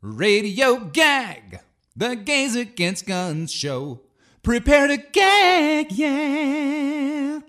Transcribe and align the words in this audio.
Radio 0.00 0.76
Gag, 0.76 1.58
the 1.96 2.14
Gays 2.14 2.54
Against 2.54 3.04
Guns 3.04 3.50
show. 3.50 3.98
Prepare 4.44 4.86
to 4.86 4.96
gag, 4.96 5.90
yeah. 5.90 7.40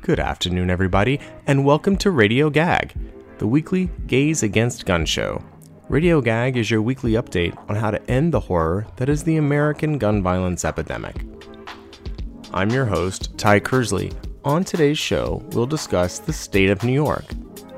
Good 0.00 0.18
afternoon, 0.18 0.68
everybody, 0.68 1.20
and 1.46 1.64
welcome 1.64 1.96
to 1.98 2.10
Radio 2.10 2.50
Gag, 2.50 2.92
the 3.38 3.46
weekly 3.46 3.88
Gays 4.08 4.42
Against 4.42 4.84
Gun 4.84 5.06
show. 5.06 5.44
Radio 5.88 6.20
Gag 6.20 6.56
is 6.56 6.68
your 6.68 6.82
weekly 6.82 7.12
update 7.12 7.56
on 7.70 7.76
how 7.76 7.92
to 7.92 8.10
end 8.10 8.34
the 8.34 8.40
horror 8.40 8.88
that 8.96 9.08
is 9.08 9.22
the 9.22 9.36
American 9.36 9.96
gun 9.96 10.24
violence 10.24 10.64
epidemic. 10.64 11.24
I'm 12.52 12.70
your 12.70 12.86
host, 12.86 13.38
Ty 13.38 13.60
Kersley. 13.60 14.12
On 14.44 14.64
today's 14.64 14.98
show, 14.98 15.40
we'll 15.52 15.66
discuss 15.66 16.18
the 16.18 16.32
state 16.32 16.70
of 16.70 16.82
New 16.82 16.92
York. 16.92 17.26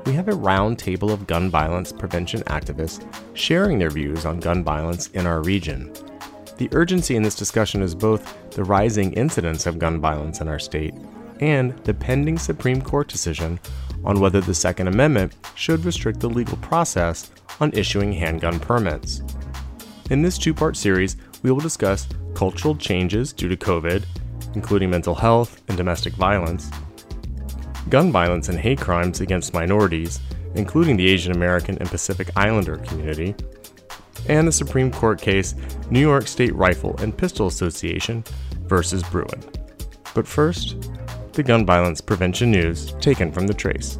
We 0.05 0.13
have 0.13 0.27
a 0.27 0.35
round 0.35 0.77
table 0.77 1.11
of 1.11 1.25
gun 1.25 1.49
violence 1.49 1.91
prevention 1.91 2.41
activists 2.41 3.07
sharing 3.33 3.79
their 3.79 3.89
views 3.89 4.23
on 4.23 4.39
gun 4.39 4.63
violence 4.63 5.07
in 5.09 5.25
our 5.25 5.41
region. 5.41 5.91
The 6.57 6.69
urgency 6.73 7.15
in 7.15 7.23
this 7.23 7.33
discussion 7.33 7.81
is 7.81 7.95
both 7.95 8.51
the 8.51 8.63
rising 8.63 9.13
incidence 9.13 9.65
of 9.65 9.79
gun 9.79 9.99
violence 9.99 10.41
in 10.41 10.47
our 10.47 10.59
state 10.59 10.93
and 11.39 11.75
the 11.85 11.93
pending 11.93 12.37
Supreme 12.37 12.83
Court 12.83 13.07
decision 13.07 13.59
on 14.03 14.19
whether 14.19 14.41
the 14.41 14.53
Second 14.53 14.89
Amendment 14.89 15.33
should 15.55 15.83
restrict 15.83 16.19
the 16.19 16.29
legal 16.29 16.57
process 16.57 17.31
on 17.59 17.73
issuing 17.73 18.13
handgun 18.13 18.59
permits. 18.59 19.23
In 20.11 20.21
this 20.21 20.37
two 20.37 20.53
part 20.53 20.77
series, 20.77 21.17
we 21.41 21.51
will 21.51 21.59
discuss 21.59 22.07
cultural 22.35 22.75
changes 22.75 23.33
due 23.33 23.49
to 23.49 23.57
COVID, 23.57 24.05
including 24.53 24.91
mental 24.91 25.15
health 25.15 25.63
and 25.67 25.75
domestic 25.75 26.13
violence, 26.13 26.69
gun 27.89 28.11
violence 28.11 28.49
and 28.49 28.59
hate 28.59 28.79
crimes 28.79 29.21
against 29.21 29.53
minorities, 29.53 30.19
including 30.55 30.97
the 30.97 31.07
Asian 31.09 31.33
American 31.33 31.77
and 31.79 31.89
Pacific 31.89 32.29
Islander 32.35 32.77
community, 32.77 33.35
and 34.27 34.47
the 34.47 34.51
Supreme 34.51 34.91
Court 34.91 35.21
case 35.21 35.55
New 35.89 35.99
York 35.99 36.27
State 36.27 36.55
Rifle 36.55 36.95
and 36.99 37.15
Pistol 37.15 37.47
Association 37.47 38.23
versus 38.63 39.03
Bruen. 39.03 39.43
But 40.13 40.27
first, 40.27 40.89
the 41.33 41.43
gun 41.43 41.65
violence 41.65 42.01
prevention 42.01 42.51
news 42.51 42.93
taken 43.01 43.31
from 43.31 43.47
the 43.47 43.53
trace. 43.53 43.99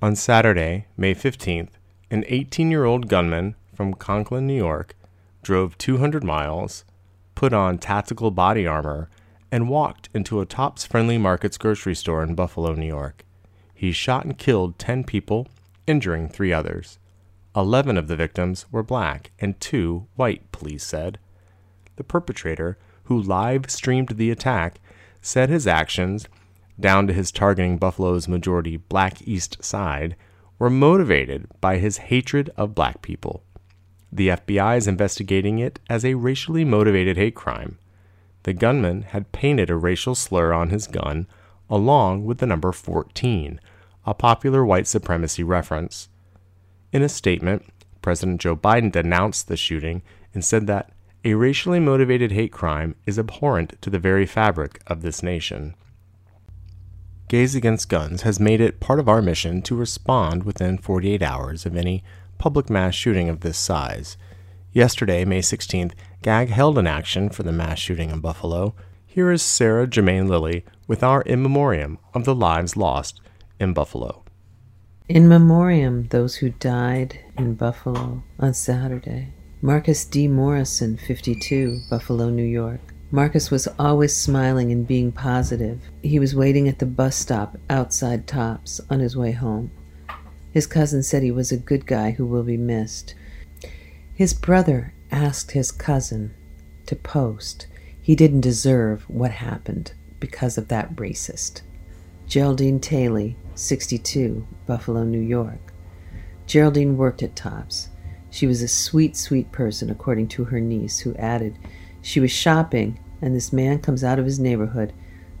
On 0.00 0.16
Saturday, 0.16 0.86
May 0.96 1.14
15th, 1.14 1.70
an 2.10 2.24
18 2.28 2.70
year 2.70 2.84
old 2.84 3.08
gunman 3.08 3.54
from 3.74 3.94
Conklin, 3.94 4.46
New 4.46 4.56
York, 4.56 4.96
drove 5.42 5.78
200 5.78 6.24
miles, 6.24 6.84
put 7.34 7.52
on 7.52 7.78
tactical 7.78 8.30
body 8.30 8.66
armor, 8.66 9.08
and 9.54 9.68
walked 9.68 10.08
into 10.12 10.40
a 10.40 10.44
Tops 10.44 10.84
Friendly 10.84 11.16
Markets 11.16 11.56
grocery 11.58 11.94
store 11.94 12.24
in 12.24 12.34
Buffalo, 12.34 12.74
New 12.74 12.88
York. 12.88 13.24
He 13.72 13.92
shot 13.92 14.24
and 14.24 14.36
killed 14.36 14.80
10 14.80 15.04
people, 15.04 15.46
injuring 15.86 16.28
three 16.28 16.52
others. 16.52 16.98
11 17.54 17.96
of 17.96 18.08
the 18.08 18.16
victims 18.16 18.66
were 18.72 18.82
black 18.82 19.30
and 19.38 19.60
two 19.60 20.08
white, 20.16 20.50
police 20.50 20.82
said. 20.82 21.20
The 21.94 22.02
perpetrator, 22.02 22.78
who 23.04 23.22
live 23.22 23.70
streamed 23.70 24.08
the 24.08 24.32
attack, 24.32 24.80
said 25.22 25.50
his 25.50 25.68
actions 25.68 26.26
down 26.80 27.06
to 27.06 27.12
his 27.12 27.30
targeting 27.30 27.78
Buffalo's 27.78 28.26
majority 28.26 28.76
Black 28.76 29.22
East 29.22 29.62
Side, 29.62 30.16
were 30.58 30.68
motivated 30.68 31.46
by 31.60 31.78
his 31.78 31.98
hatred 31.98 32.50
of 32.56 32.74
black 32.74 33.02
people. 33.02 33.44
The 34.10 34.30
FBI 34.30 34.78
is 34.78 34.88
investigating 34.88 35.60
it 35.60 35.78
as 35.88 36.04
a 36.04 36.14
racially 36.14 36.64
motivated 36.64 37.16
hate 37.16 37.36
crime. 37.36 37.78
The 38.44 38.52
gunman 38.52 39.02
had 39.02 39.32
painted 39.32 39.70
a 39.70 39.76
racial 39.76 40.14
slur 40.14 40.52
on 40.52 40.70
his 40.70 40.86
gun, 40.86 41.26
along 41.68 42.24
with 42.24 42.38
the 42.38 42.46
number 42.46 42.72
14, 42.72 43.60
a 44.06 44.14
popular 44.14 44.64
white 44.64 44.86
supremacy 44.86 45.42
reference. 45.42 46.08
In 46.92 47.02
a 47.02 47.08
statement, 47.08 47.64
President 48.02 48.40
Joe 48.40 48.54
Biden 48.54 48.92
denounced 48.92 49.48
the 49.48 49.56
shooting 49.56 50.02
and 50.34 50.44
said 50.44 50.66
that 50.66 50.92
a 51.24 51.34
racially 51.34 51.80
motivated 51.80 52.32
hate 52.32 52.52
crime 52.52 52.94
is 53.06 53.18
abhorrent 53.18 53.80
to 53.80 53.88
the 53.88 53.98
very 53.98 54.26
fabric 54.26 54.82
of 54.86 55.00
this 55.00 55.22
nation. 55.22 55.74
Gays 57.28 57.54
Against 57.54 57.88
Guns 57.88 58.22
has 58.22 58.38
made 58.38 58.60
it 58.60 58.78
part 58.78 59.00
of 59.00 59.08
our 59.08 59.22
mission 59.22 59.62
to 59.62 59.74
respond 59.74 60.44
within 60.44 60.76
48 60.76 61.22
hours 61.22 61.64
of 61.64 61.74
any 61.74 62.04
public 62.36 62.68
mass 62.68 62.94
shooting 62.94 63.30
of 63.30 63.40
this 63.40 63.56
size. 63.56 64.18
Yesterday, 64.72 65.24
May 65.24 65.40
16th, 65.40 65.92
GAG 66.24 66.48
held 66.48 66.78
an 66.78 66.86
action 66.86 67.28
for 67.28 67.42
the 67.42 67.52
mass 67.52 67.78
shooting 67.78 68.08
in 68.08 68.20
Buffalo. 68.20 68.74
Here 69.04 69.30
is 69.30 69.42
Sarah 69.42 69.86
Jermaine 69.86 70.26
Lilly 70.26 70.64
with 70.86 71.02
our 71.02 71.20
in 71.20 71.42
memoriam 71.42 71.98
of 72.14 72.24
the 72.24 72.34
lives 72.34 72.78
lost 72.78 73.20
in 73.60 73.74
Buffalo. 73.74 74.24
In 75.06 75.28
memoriam, 75.28 76.06
those 76.08 76.36
who 76.36 76.48
died 76.48 77.20
in 77.36 77.56
Buffalo 77.56 78.22
on 78.38 78.54
Saturday. 78.54 79.34
Marcus 79.60 80.06
D. 80.06 80.26
Morrison, 80.26 80.96
52, 80.96 81.80
Buffalo, 81.90 82.30
New 82.30 82.42
York. 82.42 82.80
Marcus 83.10 83.50
was 83.50 83.68
always 83.78 84.16
smiling 84.16 84.72
and 84.72 84.86
being 84.88 85.12
positive. 85.12 85.78
He 86.02 86.18
was 86.18 86.34
waiting 86.34 86.68
at 86.68 86.78
the 86.78 86.86
bus 86.86 87.16
stop 87.16 87.58
outside 87.68 88.26
Tops 88.26 88.80
on 88.88 89.00
his 89.00 89.14
way 89.14 89.32
home. 89.32 89.70
His 90.52 90.66
cousin 90.66 91.02
said 91.02 91.22
he 91.22 91.30
was 91.30 91.52
a 91.52 91.58
good 91.58 91.84
guy 91.84 92.12
who 92.12 92.24
will 92.24 92.44
be 92.44 92.56
missed. 92.56 93.14
His 94.14 94.32
brother 94.32 94.94
asked 95.14 95.52
his 95.52 95.70
cousin 95.70 96.34
to 96.86 96.96
post. 96.96 97.66
He 98.02 98.16
didn't 98.16 98.40
deserve 98.40 99.08
what 99.08 99.30
happened 99.30 99.92
because 100.18 100.58
of 100.58 100.68
that 100.68 100.96
racist. 100.96 101.62
Geraldine 102.26 102.80
Taylor, 102.80 103.30
62, 103.54 104.46
Buffalo, 104.66 105.04
New 105.04 105.20
York. 105.20 105.72
Geraldine 106.46 106.96
worked 106.96 107.22
at 107.22 107.36
Tops. 107.36 107.88
She 108.30 108.46
was 108.46 108.60
a 108.60 108.68
sweet, 108.68 109.16
sweet 109.16 109.52
person, 109.52 109.88
according 109.88 110.28
to 110.28 110.44
her 110.44 110.60
niece, 110.60 110.98
who 110.98 111.14
added 111.14 111.58
she 112.02 112.20
was 112.20 112.30
shopping 112.32 112.98
and 113.22 113.34
this 113.34 113.52
man 113.52 113.78
comes 113.78 114.04
out 114.04 114.18
of 114.18 114.24
his 114.24 114.38
neighborhood 114.38 114.92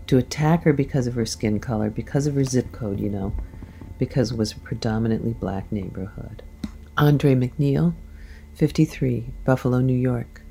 to 0.06 0.16
attack 0.16 0.62
her 0.62 0.72
because 0.72 1.06
of 1.06 1.14
her 1.14 1.26
skin 1.26 1.58
color, 1.60 1.90
because 1.90 2.26
of 2.26 2.34
her 2.34 2.44
zip 2.44 2.70
code, 2.72 3.00
you 3.00 3.10
know, 3.10 3.34
because 3.98 4.32
it 4.32 4.38
was 4.38 4.52
a 4.52 4.60
predominantly 4.60 5.32
black 5.32 5.70
neighborhood. 5.72 6.42
Andre 6.96 7.34
Mackniel, 7.34 7.94
53, 8.54 9.32
Buffalo, 9.44 9.80
New 9.80 9.98
York. 9.98 10.42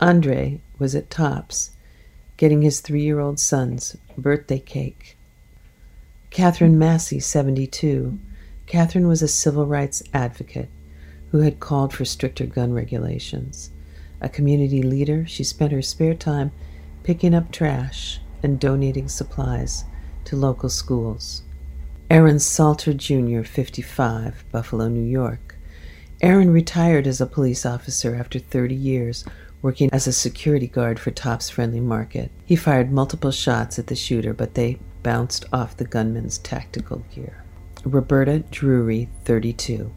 Andre 0.00 0.60
was 0.78 0.94
at 0.94 1.10
Tops 1.10 1.72
getting 2.36 2.62
his 2.62 2.80
three 2.80 3.02
year 3.02 3.20
old 3.20 3.38
son's 3.38 3.96
birthday 4.16 4.58
cake. 4.58 5.18
Katherine 6.30 6.78
Massey, 6.78 7.20
72. 7.20 8.18
Katherine 8.66 9.08
was 9.08 9.20
a 9.20 9.28
civil 9.28 9.66
rights 9.66 10.02
advocate 10.14 10.70
who 11.30 11.40
had 11.40 11.60
called 11.60 11.92
for 11.92 12.04
stricter 12.04 12.46
gun 12.46 12.72
regulations. 12.72 13.70
A 14.22 14.28
community 14.28 14.82
leader, 14.82 15.26
she 15.26 15.44
spent 15.44 15.72
her 15.72 15.82
spare 15.82 16.14
time 16.14 16.50
picking 17.02 17.34
up 17.34 17.52
trash 17.52 18.20
and 18.42 18.58
donating 18.58 19.08
supplies 19.08 19.84
to 20.24 20.36
local 20.36 20.68
schools. 20.68 21.42
Aaron 22.08 22.38
Salter 22.38 22.94
Jr., 22.94 23.42
55, 23.42 24.44
Buffalo, 24.50 24.88
New 24.88 25.02
York. 25.04 25.49
Aaron 26.22 26.50
retired 26.50 27.06
as 27.06 27.20
a 27.20 27.26
police 27.26 27.64
officer 27.64 28.14
after 28.14 28.38
30 28.38 28.74
years 28.74 29.24
working 29.62 29.88
as 29.92 30.06
a 30.06 30.12
security 30.12 30.66
guard 30.66 30.98
for 30.98 31.10
Tops 31.10 31.48
Friendly 31.48 31.80
Market. 31.80 32.30
He 32.44 32.56
fired 32.56 32.92
multiple 32.92 33.30
shots 33.30 33.78
at 33.78 33.86
the 33.86 33.96
shooter, 33.96 34.34
but 34.34 34.54
they 34.54 34.78
bounced 35.02 35.46
off 35.50 35.76
the 35.76 35.86
gunman's 35.86 36.38
tactical 36.38 37.04
gear. 37.14 37.42
Roberta 37.84 38.40
Drury, 38.50 39.08
32, 39.24 39.90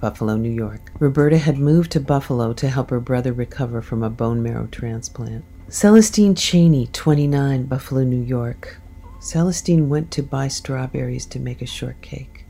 Buffalo, 0.00 0.36
New 0.36 0.50
York. 0.50 0.92
Roberta 0.98 1.36
had 1.36 1.58
moved 1.58 1.92
to 1.92 2.00
Buffalo 2.00 2.54
to 2.54 2.68
help 2.68 2.88
her 2.88 3.00
brother 3.00 3.34
recover 3.34 3.82
from 3.82 4.02
a 4.02 4.10
bone 4.10 4.42
marrow 4.42 4.68
transplant. 4.70 5.44
Celestine 5.68 6.34
Chaney, 6.34 6.86
29, 6.86 7.64
Buffalo, 7.64 8.02
New 8.02 8.22
York. 8.22 8.80
Celestine 9.20 9.88
went 9.88 10.10
to 10.12 10.22
buy 10.22 10.48
strawberries 10.48 11.26
to 11.26 11.40
make 11.40 11.60
a 11.60 11.66
shortcake. 11.66 12.45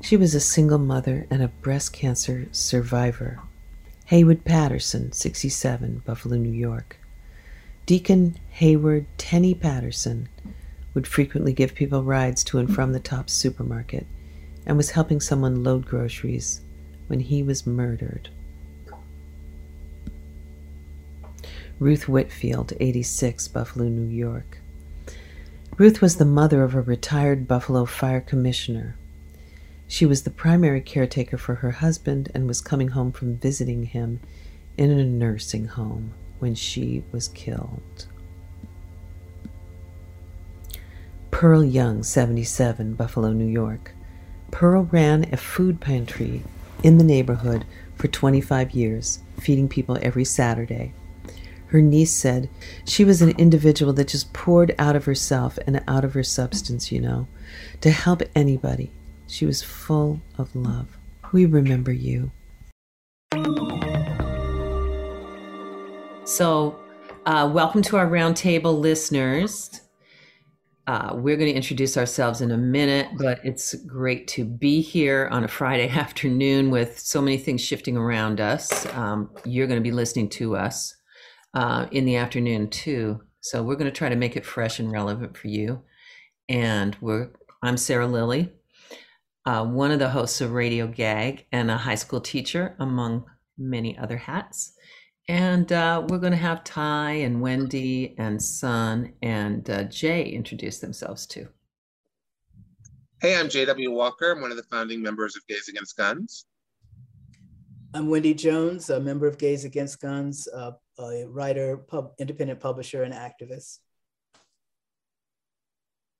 She 0.00 0.16
was 0.16 0.34
a 0.34 0.40
single 0.40 0.78
mother 0.78 1.26
and 1.30 1.42
a 1.42 1.48
breast 1.48 1.92
cancer 1.92 2.46
survivor. 2.52 3.40
Haywood 4.06 4.44
Patterson, 4.44 5.10
67, 5.10 6.02
Buffalo, 6.04 6.36
New 6.36 6.52
York. 6.52 6.98
Deacon 7.86 8.38
Heyward 8.60 9.06
Tenney 9.18 9.54
Patterson 9.54 10.28
would 10.94 11.06
frequently 11.06 11.52
give 11.52 11.74
people 11.74 12.02
rides 12.02 12.44
to 12.44 12.58
and 12.58 12.72
from 12.72 12.92
the 12.92 13.00
Tops 13.00 13.32
supermarket 13.32 14.06
and 14.64 14.76
was 14.76 14.90
helping 14.90 15.20
someone 15.20 15.62
load 15.64 15.86
groceries 15.86 16.60
when 17.06 17.20
he 17.20 17.42
was 17.42 17.66
murdered. 17.66 18.28
Ruth 21.78 22.08
Whitfield, 22.08 22.72
86, 22.80 23.48
Buffalo, 23.48 23.86
New 23.86 24.08
York. 24.08 24.58
Ruth 25.76 26.00
was 26.00 26.16
the 26.16 26.24
mother 26.24 26.62
of 26.62 26.74
a 26.74 26.80
retired 26.80 27.46
Buffalo 27.46 27.84
fire 27.84 28.20
commissioner. 28.20 28.96
She 29.88 30.06
was 30.06 30.22
the 30.22 30.30
primary 30.30 30.80
caretaker 30.80 31.38
for 31.38 31.56
her 31.56 31.70
husband 31.70 32.30
and 32.34 32.46
was 32.46 32.60
coming 32.60 32.88
home 32.88 33.12
from 33.12 33.36
visiting 33.36 33.84
him 33.84 34.20
in 34.76 34.90
a 34.90 35.04
nursing 35.04 35.66
home 35.66 36.12
when 36.38 36.54
she 36.54 37.04
was 37.12 37.28
killed. 37.28 38.06
Pearl 41.30 41.62
Young, 41.62 42.02
77, 42.02 42.94
Buffalo, 42.94 43.32
New 43.32 43.46
York. 43.46 43.92
Pearl 44.50 44.84
ran 44.84 45.32
a 45.32 45.36
food 45.36 45.80
pantry 45.80 46.42
in 46.82 46.98
the 46.98 47.04
neighborhood 47.04 47.64
for 47.94 48.08
25 48.08 48.72
years, 48.72 49.20
feeding 49.38 49.68
people 49.68 49.98
every 50.00 50.24
Saturday. 50.24 50.94
Her 51.68 51.80
niece 51.80 52.12
said 52.12 52.48
she 52.84 53.04
was 53.04 53.22
an 53.22 53.30
individual 53.30 53.92
that 53.94 54.08
just 54.08 54.32
poured 54.32 54.74
out 54.78 54.96
of 54.96 55.04
herself 55.04 55.58
and 55.66 55.82
out 55.86 56.04
of 56.04 56.14
her 56.14 56.22
substance, 56.22 56.92
you 56.92 57.00
know, 57.00 57.26
to 57.80 57.90
help 57.90 58.22
anybody. 58.34 58.92
She 59.28 59.44
was 59.44 59.62
full 59.62 60.20
of 60.38 60.54
love. 60.54 60.96
We 61.32 61.46
remember 61.46 61.92
you. 61.92 62.30
So, 66.24 66.78
uh, 67.24 67.50
welcome 67.52 67.82
to 67.82 67.96
our 67.96 68.06
roundtable 68.06 68.78
listeners. 68.78 69.80
Uh, 70.86 71.12
we're 71.14 71.36
going 71.36 71.50
to 71.50 71.56
introduce 71.56 71.96
ourselves 71.96 72.40
in 72.40 72.52
a 72.52 72.56
minute, 72.56 73.08
but 73.18 73.40
it's 73.42 73.74
great 73.86 74.28
to 74.28 74.44
be 74.44 74.80
here 74.80 75.28
on 75.32 75.42
a 75.42 75.48
Friday 75.48 75.88
afternoon 75.96 76.70
with 76.70 76.98
so 76.98 77.20
many 77.20 77.36
things 77.36 77.60
shifting 77.60 77.96
around 77.96 78.40
us. 78.40 78.86
Um, 78.94 79.30
you're 79.44 79.66
going 79.66 79.80
to 79.80 79.88
be 79.88 79.92
listening 79.92 80.28
to 80.30 80.56
us 80.56 80.94
uh, 81.54 81.86
in 81.90 82.04
the 82.04 82.16
afternoon 82.16 82.70
too. 82.70 83.20
So 83.40 83.62
we're 83.62 83.74
going 83.74 83.90
to 83.90 83.96
try 83.96 84.08
to 84.08 84.16
make 84.16 84.36
it 84.36 84.46
fresh 84.46 84.78
and 84.78 84.92
relevant 84.92 85.36
for 85.36 85.48
you. 85.48 85.82
And 86.48 86.96
we're 87.00 87.30
I'm 87.62 87.76
Sarah 87.76 88.06
Lilly, 88.06 88.52
uh, 89.46 89.64
one 89.64 89.92
of 89.92 90.00
the 90.00 90.10
hosts 90.10 90.40
of 90.40 90.52
Radio 90.52 90.88
Gag 90.88 91.46
and 91.52 91.70
a 91.70 91.76
high 91.76 91.94
school 91.94 92.20
teacher, 92.20 92.74
among 92.80 93.24
many 93.56 93.96
other 93.96 94.16
hats. 94.16 94.72
And 95.28 95.72
uh, 95.72 96.04
we're 96.08 96.18
going 96.18 96.32
to 96.32 96.36
have 96.36 96.64
Ty 96.64 97.12
and 97.12 97.40
Wendy 97.40 98.14
and 98.18 98.42
Sun 98.42 99.12
and 99.22 99.68
uh, 99.70 99.84
Jay 99.84 100.24
introduce 100.24 100.80
themselves 100.80 101.26
too. 101.26 101.48
Hey, 103.20 103.36
I'm 103.36 103.48
J.W. 103.48 103.92
Walker. 103.92 104.32
I'm 104.32 104.40
one 104.40 104.50
of 104.50 104.56
the 104.56 104.62
founding 104.64 105.00
members 105.00 105.36
of 105.36 105.46
Gays 105.46 105.68
Against 105.68 105.96
Guns. 105.96 106.44
I'm 107.94 108.10
Wendy 108.10 108.34
Jones, 108.34 108.90
a 108.90 109.00
member 109.00 109.26
of 109.26 109.38
Gays 109.38 109.64
Against 109.64 110.00
Guns, 110.00 110.46
uh, 110.54 110.72
a 110.98 111.24
writer, 111.26 111.78
pub, 111.78 112.12
independent 112.18 112.60
publisher, 112.60 113.04
and 113.04 113.14
activist. 113.14 113.78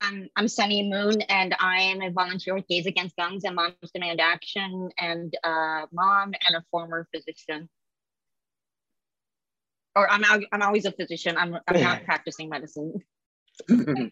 I'm, 0.00 0.28
I'm 0.36 0.48
Sunny 0.48 0.88
Moon, 0.88 1.20
and 1.22 1.54
I 1.58 1.80
am 1.80 2.02
a 2.02 2.10
volunteer 2.10 2.54
with 2.54 2.68
Gays 2.68 2.86
Against 2.86 3.16
Guns 3.16 3.44
and 3.44 3.56
Moms 3.56 3.74
Demand 3.94 4.20
Action, 4.20 4.90
and 4.98 5.34
a 5.42 5.84
mom 5.92 6.32
and 6.46 6.56
a 6.56 6.64
former 6.70 7.08
physician 7.14 7.68
or 9.96 10.08
I'm 10.08 10.22
I'm 10.52 10.62
always 10.62 10.84
a 10.84 10.92
physician. 10.92 11.36
I'm 11.36 11.56
I'm 11.66 11.80
not 11.80 12.04
practicing 12.08 12.48
medicine. 12.50 13.02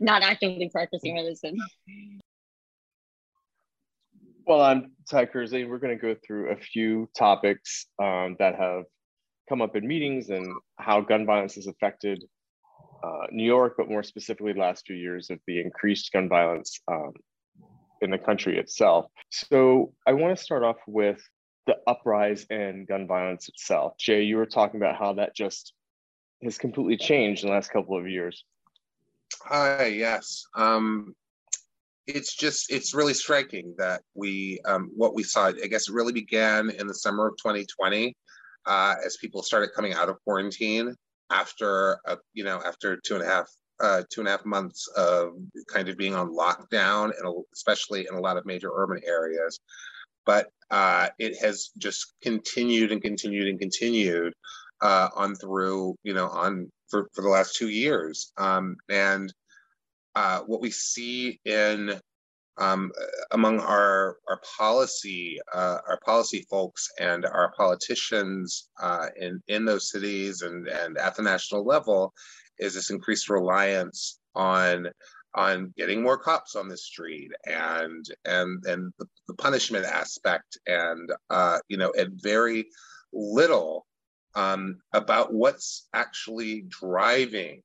not 0.00 0.22
actively 0.22 0.68
practicing 0.70 1.14
medicine. 1.14 1.56
Well, 4.46 4.60
I'm 4.60 4.92
Ty 5.08 5.26
Kersey. 5.26 5.64
We're 5.64 5.78
going 5.78 5.96
to 5.96 6.02
go 6.02 6.16
through 6.26 6.50
a 6.50 6.56
few 6.56 7.08
topics 7.16 7.86
um, 8.02 8.34
that 8.40 8.56
have 8.56 8.82
come 9.48 9.62
up 9.62 9.76
in 9.76 9.86
meetings 9.86 10.30
and 10.30 10.52
how 10.76 11.00
gun 11.02 11.24
violence 11.24 11.54
has 11.54 11.68
affected 11.68 12.24
uh, 13.02 13.26
New 13.30 13.44
York, 13.44 13.74
but 13.76 13.88
more 13.88 14.02
specifically, 14.02 14.52
the 14.52 14.60
last 14.60 14.86
few 14.86 14.96
years 14.96 15.30
of 15.30 15.38
the 15.46 15.60
increased 15.60 16.12
gun 16.12 16.28
violence 16.28 16.80
um, 16.90 17.12
in 18.00 18.10
the 18.10 18.18
country 18.18 18.58
itself. 18.58 19.06
So, 19.30 19.92
I 20.06 20.12
want 20.12 20.36
to 20.36 20.42
start 20.42 20.62
off 20.62 20.78
with 20.86 21.20
the 21.66 21.76
uprise 21.86 22.46
in 22.50 22.86
gun 22.88 23.06
violence 23.06 23.48
itself. 23.48 23.94
Jay, 23.98 24.22
you 24.22 24.36
were 24.36 24.46
talking 24.46 24.80
about 24.80 24.96
how 24.96 25.14
that 25.14 25.34
just 25.34 25.72
has 26.42 26.58
completely 26.58 26.96
changed 26.96 27.42
in 27.42 27.48
the 27.48 27.54
last 27.54 27.70
couple 27.70 27.98
of 27.98 28.08
years. 28.08 28.44
Hi, 29.44 29.86
yes. 29.86 30.44
Um, 30.56 31.14
it's 32.06 32.34
just 32.34 32.72
it's 32.72 32.94
really 32.94 33.14
striking 33.14 33.74
that 33.78 34.02
we 34.14 34.60
um, 34.64 34.90
what 34.96 35.14
we 35.14 35.22
saw. 35.22 35.46
I 35.46 35.66
guess 35.68 35.88
it 35.88 35.94
really 35.94 36.12
began 36.12 36.70
in 36.70 36.86
the 36.86 36.94
summer 36.94 37.28
of 37.28 37.36
2020 37.36 38.16
uh, 38.66 38.94
as 39.04 39.16
people 39.18 39.42
started 39.42 39.70
coming 39.74 39.92
out 39.92 40.08
of 40.08 40.16
quarantine 40.24 40.94
after 41.30 41.98
a, 42.06 42.18
you 42.34 42.44
know 42.44 42.60
after 42.64 42.96
two 42.96 43.14
and 43.14 43.24
a 43.24 43.26
half 43.26 43.46
uh, 43.80 44.02
two 44.10 44.20
and 44.20 44.28
a 44.28 44.32
half 44.32 44.44
months 44.44 44.88
of 44.96 45.32
kind 45.72 45.88
of 45.88 45.96
being 45.96 46.14
on 46.14 46.34
lockdown 46.34 47.10
and 47.18 47.44
especially 47.54 48.06
in 48.10 48.14
a 48.14 48.20
lot 48.20 48.36
of 48.36 48.44
major 48.44 48.70
urban 48.74 49.00
areas. 49.06 49.58
But 50.26 50.48
uh, 50.70 51.08
it 51.18 51.38
has 51.40 51.70
just 51.78 52.12
continued 52.22 52.92
and 52.92 53.00
continued 53.00 53.48
and 53.48 53.58
continued 53.58 54.34
uh, 54.82 55.08
on 55.14 55.34
through 55.34 55.96
you 56.02 56.14
know 56.14 56.28
on 56.28 56.70
for, 56.88 57.08
for 57.14 57.22
the 57.22 57.28
last 57.28 57.56
two 57.56 57.68
years. 57.68 58.32
Um, 58.36 58.76
and 58.88 59.32
uh, 60.14 60.40
what 60.40 60.60
we 60.60 60.70
see 60.70 61.40
in 61.44 61.98
um, 62.60 62.92
among 63.32 63.58
our 63.60 64.18
our 64.28 64.40
policy 64.58 65.40
uh, 65.52 65.78
our 65.88 65.98
policy 66.04 66.46
folks 66.50 66.88
and 67.00 67.24
our 67.24 67.52
politicians 67.56 68.68
uh, 68.80 69.08
in 69.18 69.42
in 69.48 69.64
those 69.64 69.90
cities 69.90 70.42
and 70.42 70.68
and 70.68 70.98
at 70.98 71.16
the 71.16 71.22
national 71.22 71.64
level 71.64 72.12
is 72.58 72.74
this 72.74 72.90
increased 72.90 73.30
reliance 73.30 74.20
on 74.34 74.88
on 75.34 75.72
getting 75.76 76.02
more 76.02 76.18
cops 76.18 76.54
on 76.54 76.68
the 76.68 76.76
street 76.76 77.30
and 77.46 78.04
and 78.24 78.64
and 78.66 78.92
the, 78.98 79.06
the 79.28 79.34
punishment 79.34 79.86
aspect 79.86 80.58
and 80.66 81.10
uh, 81.30 81.58
you 81.68 81.76
know 81.76 81.92
and 81.98 82.20
very 82.22 82.66
little 83.12 83.86
um, 84.34 84.78
about 84.92 85.32
what's 85.32 85.88
actually 85.94 86.64
driving 86.68 87.62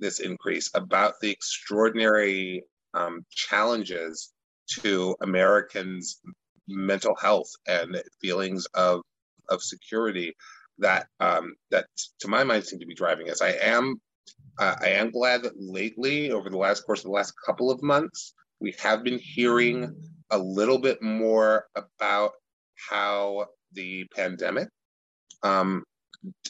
this 0.00 0.20
increase 0.20 0.70
about 0.74 1.14
the 1.20 1.30
extraordinary 1.30 2.64
um, 2.94 3.24
challenges 3.30 4.32
to 4.80 5.16
Americans' 5.20 6.20
mental 6.68 7.14
health 7.14 7.50
and 7.66 8.02
feelings 8.20 8.66
of 8.74 9.02
of 9.50 9.62
security 9.62 10.34
that 10.78 11.06
um, 11.20 11.54
that 11.70 11.86
to 12.20 12.28
my 12.28 12.44
mind 12.44 12.64
seem 12.64 12.80
to 12.80 12.86
be 12.86 12.94
driving 12.94 13.30
us. 13.30 13.42
I 13.42 13.52
am 13.60 14.00
uh, 14.58 14.76
I 14.80 14.88
am 14.90 15.10
glad 15.10 15.42
that 15.42 15.54
lately, 15.56 16.30
over 16.30 16.48
the 16.48 16.56
last 16.56 16.86
course 16.86 17.00
of 17.00 17.06
the 17.06 17.10
last 17.10 17.34
couple 17.44 17.70
of 17.70 17.82
months, 17.82 18.34
we 18.60 18.74
have 18.80 19.02
been 19.02 19.18
hearing 19.18 19.94
a 20.30 20.38
little 20.38 20.78
bit 20.78 21.02
more 21.02 21.66
about 21.74 22.32
how 22.88 23.46
the 23.72 24.04
pandemic, 24.14 24.68
um, 25.42 25.82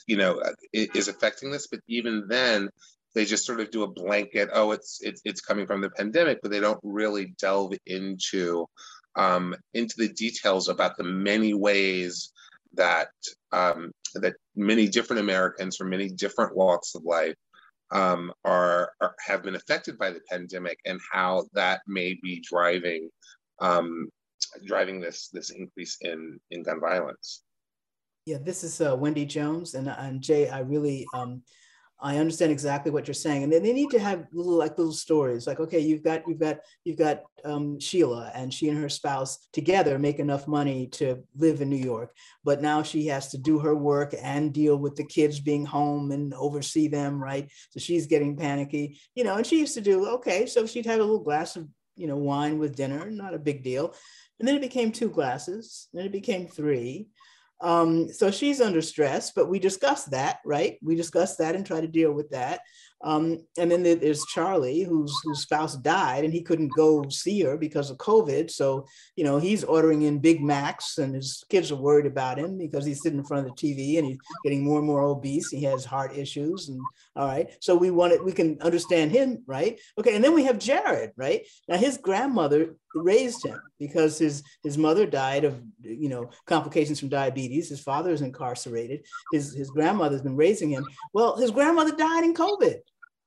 you 0.06 0.16
know, 0.16 0.42
is 0.72 1.08
affecting 1.08 1.50
this. 1.50 1.66
But 1.66 1.80
even 1.88 2.26
then, 2.28 2.68
they 3.14 3.24
just 3.24 3.46
sort 3.46 3.60
of 3.60 3.70
do 3.70 3.84
a 3.84 3.88
blanket. 3.88 4.50
Oh, 4.52 4.72
it's 4.72 4.98
it's 5.02 5.22
it's 5.24 5.40
coming 5.40 5.66
from 5.66 5.80
the 5.80 5.90
pandemic, 5.90 6.40
but 6.42 6.50
they 6.50 6.60
don't 6.60 6.80
really 6.82 7.34
delve 7.40 7.74
into 7.86 8.66
um, 9.16 9.54
into 9.72 9.94
the 9.98 10.08
details 10.08 10.68
about 10.68 10.96
the 10.96 11.04
many 11.04 11.54
ways 11.54 12.32
that 12.74 13.08
um, 13.52 13.92
that 14.14 14.34
many 14.56 14.88
different 14.88 15.20
Americans 15.20 15.76
from 15.76 15.90
many 15.90 16.08
different 16.08 16.56
walks 16.56 16.94
of 16.94 17.04
life 17.04 17.36
um, 17.90 18.32
are, 18.44 18.92
are, 19.00 19.14
have 19.24 19.42
been 19.42 19.54
affected 19.54 19.98
by 19.98 20.10
the 20.10 20.20
pandemic 20.28 20.78
and 20.84 21.00
how 21.12 21.44
that 21.52 21.80
may 21.86 22.18
be 22.22 22.40
driving 22.40 23.08
um, 23.60 24.08
driving 24.66 25.00
this 25.00 25.28
this 25.32 25.50
increase 25.50 25.98
in 26.00 26.40
in 26.50 26.62
gun 26.62 26.80
violence. 26.80 27.42
Yeah, 28.26 28.38
this 28.42 28.64
is 28.64 28.80
uh, 28.80 28.96
Wendy 28.96 29.26
Jones 29.26 29.74
and 29.74 29.88
and 29.88 30.20
Jay. 30.20 30.48
I 30.48 30.60
really 30.60 31.06
um, 31.14 31.42
I 32.00 32.18
understand 32.18 32.52
exactly 32.52 32.90
what 32.90 33.06
you're 33.06 33.14
saying, 33.14 33.44
and 33.44 33.52
then 33.52 33.62
they 33.62 33.72
need 33.72 33.90
to 33.90 33.98
have 33.98 34.26
little 34.32 34.56
like 34.56 34.76
little 34.76 34.92
stories. 34.92 35.46
Like, 35.46 35.60
okay, 35.60 35.78
you've 35.78 36.02
got 36.02 36.26
you've 36.26 36.40
got 36.40 36.58
you've 36.84 36.98
got 36.98 37.22
um, 37.44 37.78
Sheila, 37.78 38.30
and 38.34 38.52
she 38.52 38.68
and 38.68 38.78
her 38.78 38.88
spouse 38.88 39.48
together 39.52 39.98
make 39.98 40.18
enough 40.18 40.48
money 40.48 40.88
to 40.88 41.22
live 41.36 41.60
in 41.60 41.70
New 41.70 41.76
York, 41.76 42.14
but 42.42 42.60
now 42.60 42.82
she 42.82 43.06
has 43.06 43.30
to 43.30 43.38
do 43.38 43.58
her 43.60 43.74
work 43.74 44.14
and 44.20 44.52
deal 44.52 44.76
with 44.76 44.96
the 44.96 45.04
kids 45.04 45.40
being 45.40 45.64
home 45.64 46.10
and 46.10 46.34
oversee 46.34 46.88
them, 46.88 47.22
right? 47.22 47.50
So 47.70 47.80
she's 47.80 48.06
getting 48.06 48.36
panicky, 48.36 48.98
you 49.14 49.24
know. 49.24 49.36
And 49.36 49.46
she 49.46 49.60
used 49.60 49.74
to 49.74 49.80
do 49.80 50.06
okay, 50.06 50.46
so 50.46 50.66
she'd 50.66 50.86
have 50.86 51.00
a 51.00 51.04
little 51.04 51.22
glass 51.22 51.56
of 51.56 51.68
you 51.96 52.06
know 52.06 52.16
wine 52.16 52.58
with 52.58 52.76
dinner, 52.76 53.08
not 53.10 53.34
a 53.34 53.38
big 53.38 53.62
deal, 53.62 53.94
and 54.38 54.48
then 54.48 54.56
it 54.56 54.62
became 54.62 54.90
two 54.90 55.10
glasses, 55.10 55.88
and 55.92 56.00
then 56.00 56.06
it 56.06 56.12
became 56.12 56.48
three, 56.48 57.08
um, 57.60 58.12
so 58.12 58.30
she's 58.30 58.60
under 58.60 58.82
stress, 58.82 59.30
but 59.30 59.48
we 59.48 59.58
discuss 59.58 60.04
that, 60.06 60.40
right? 60.44 60.78
We 60.82 60.94
discuss 60.94 61.36
that 61.36 61.54
and 61.54 61.64
try 61.64 61.80
to 61.80 61.88
deal 61.88 62.12
with 62.12 62.30
that. 62.30 62.60
Um, 63.04 63.46
and 63.58 63.70
then 63.70 63.82
there's 63.82 64.24
Charlie, 64.24 64.82
whose 64.82 65.14
whose 65.24 65.42
spouse 65.42 65.76
died, 65.76 66.24
and 66.24 66.32
he 66.32 66.42
couldn't 66.42 66.72
go 66.74 67.06
see 67.10 67.42
her 67.42 67.58
because 67.58 67.90
of 67.90 67.98
COVID. 67.98 68.50
So 68.50 68.86
you 69.14 69.24
know 69.24 69.38
he's 69.38 69.62
ordering 69.62 70.02
in 70.02 70.20
Big 70.20 70.42
Macs, 70.42 70.96
and 70.96 71.14
his 71.14 71.44
kids 71.50 71.70
are 71.70 71.76
worried 71.76 72.06
about 72.06 72.38
him 72.38 72.56
because 72.56 72.86
he's 72.86 73.02
sitting 73.02 73.18
in 73.18 73.24
front 73.24 73.46
of 73.46 73.54
the 73.54 73.60
TV 73.62 73.98
and 73.98 74.06
he's 74.06 74.18
getting 74.42 74.64
more 74.64 74.78
and 74.78 74.86
more 74.86 75.02
obese. 75.02 75.50
He 75.50 75.62
has 75.64 75.84
heart 75.84 76.16
issues, 76.16 76.70
and 76.70 76.80
all 77.14 77.28
right. 77.28 77.50
So 77.60 77.76
we 77.76 77.90
want 77.90 78.04
wanted 78.04 78.24
we 78.24 78.32
can 78.32 78.58
understand 78.60 79.12
him, 79.12 79.42
right? 79.46 79.78
Okay, 79.98 80.14
and 80.14 80.24
then 80.24 80.34
we 80.34 80.44
have 80.44 80.58
Jared, 80.58 81.12
right? 81.16 81.46
Now 81.68 81.76
his 81.76 81.98
grandmother 81.98 82.76
raised 82.94 83.44
him 83.44 83.60
because 83.78 84.18
his 84.18 84.42
his 84.62 84.78
mother 84.78 85.06
died 85.06 85.44
of 85.44 85.60
you 85.82 86.08
know 86.08 86.30
complications 86.46 87.00
from 87.00 87.08
diabetes. 87.08 87.68
His 87.68 87.80
father 87.80 88.12
is 88.12 88.22
incarcerated. 88.22 89.04
His 89.32 89.54
his 89.54 89.70
grandmother's 89.70 90.22
been 90.22 90.36
raising 90.36 90.70
him. 90.70 90.86
Well, 91.12 91.36
his 91.36 91.50
grandmother 91.50 91.94
died 91.96 92.24
in 92.24 92.34
COVID 92.34 92.80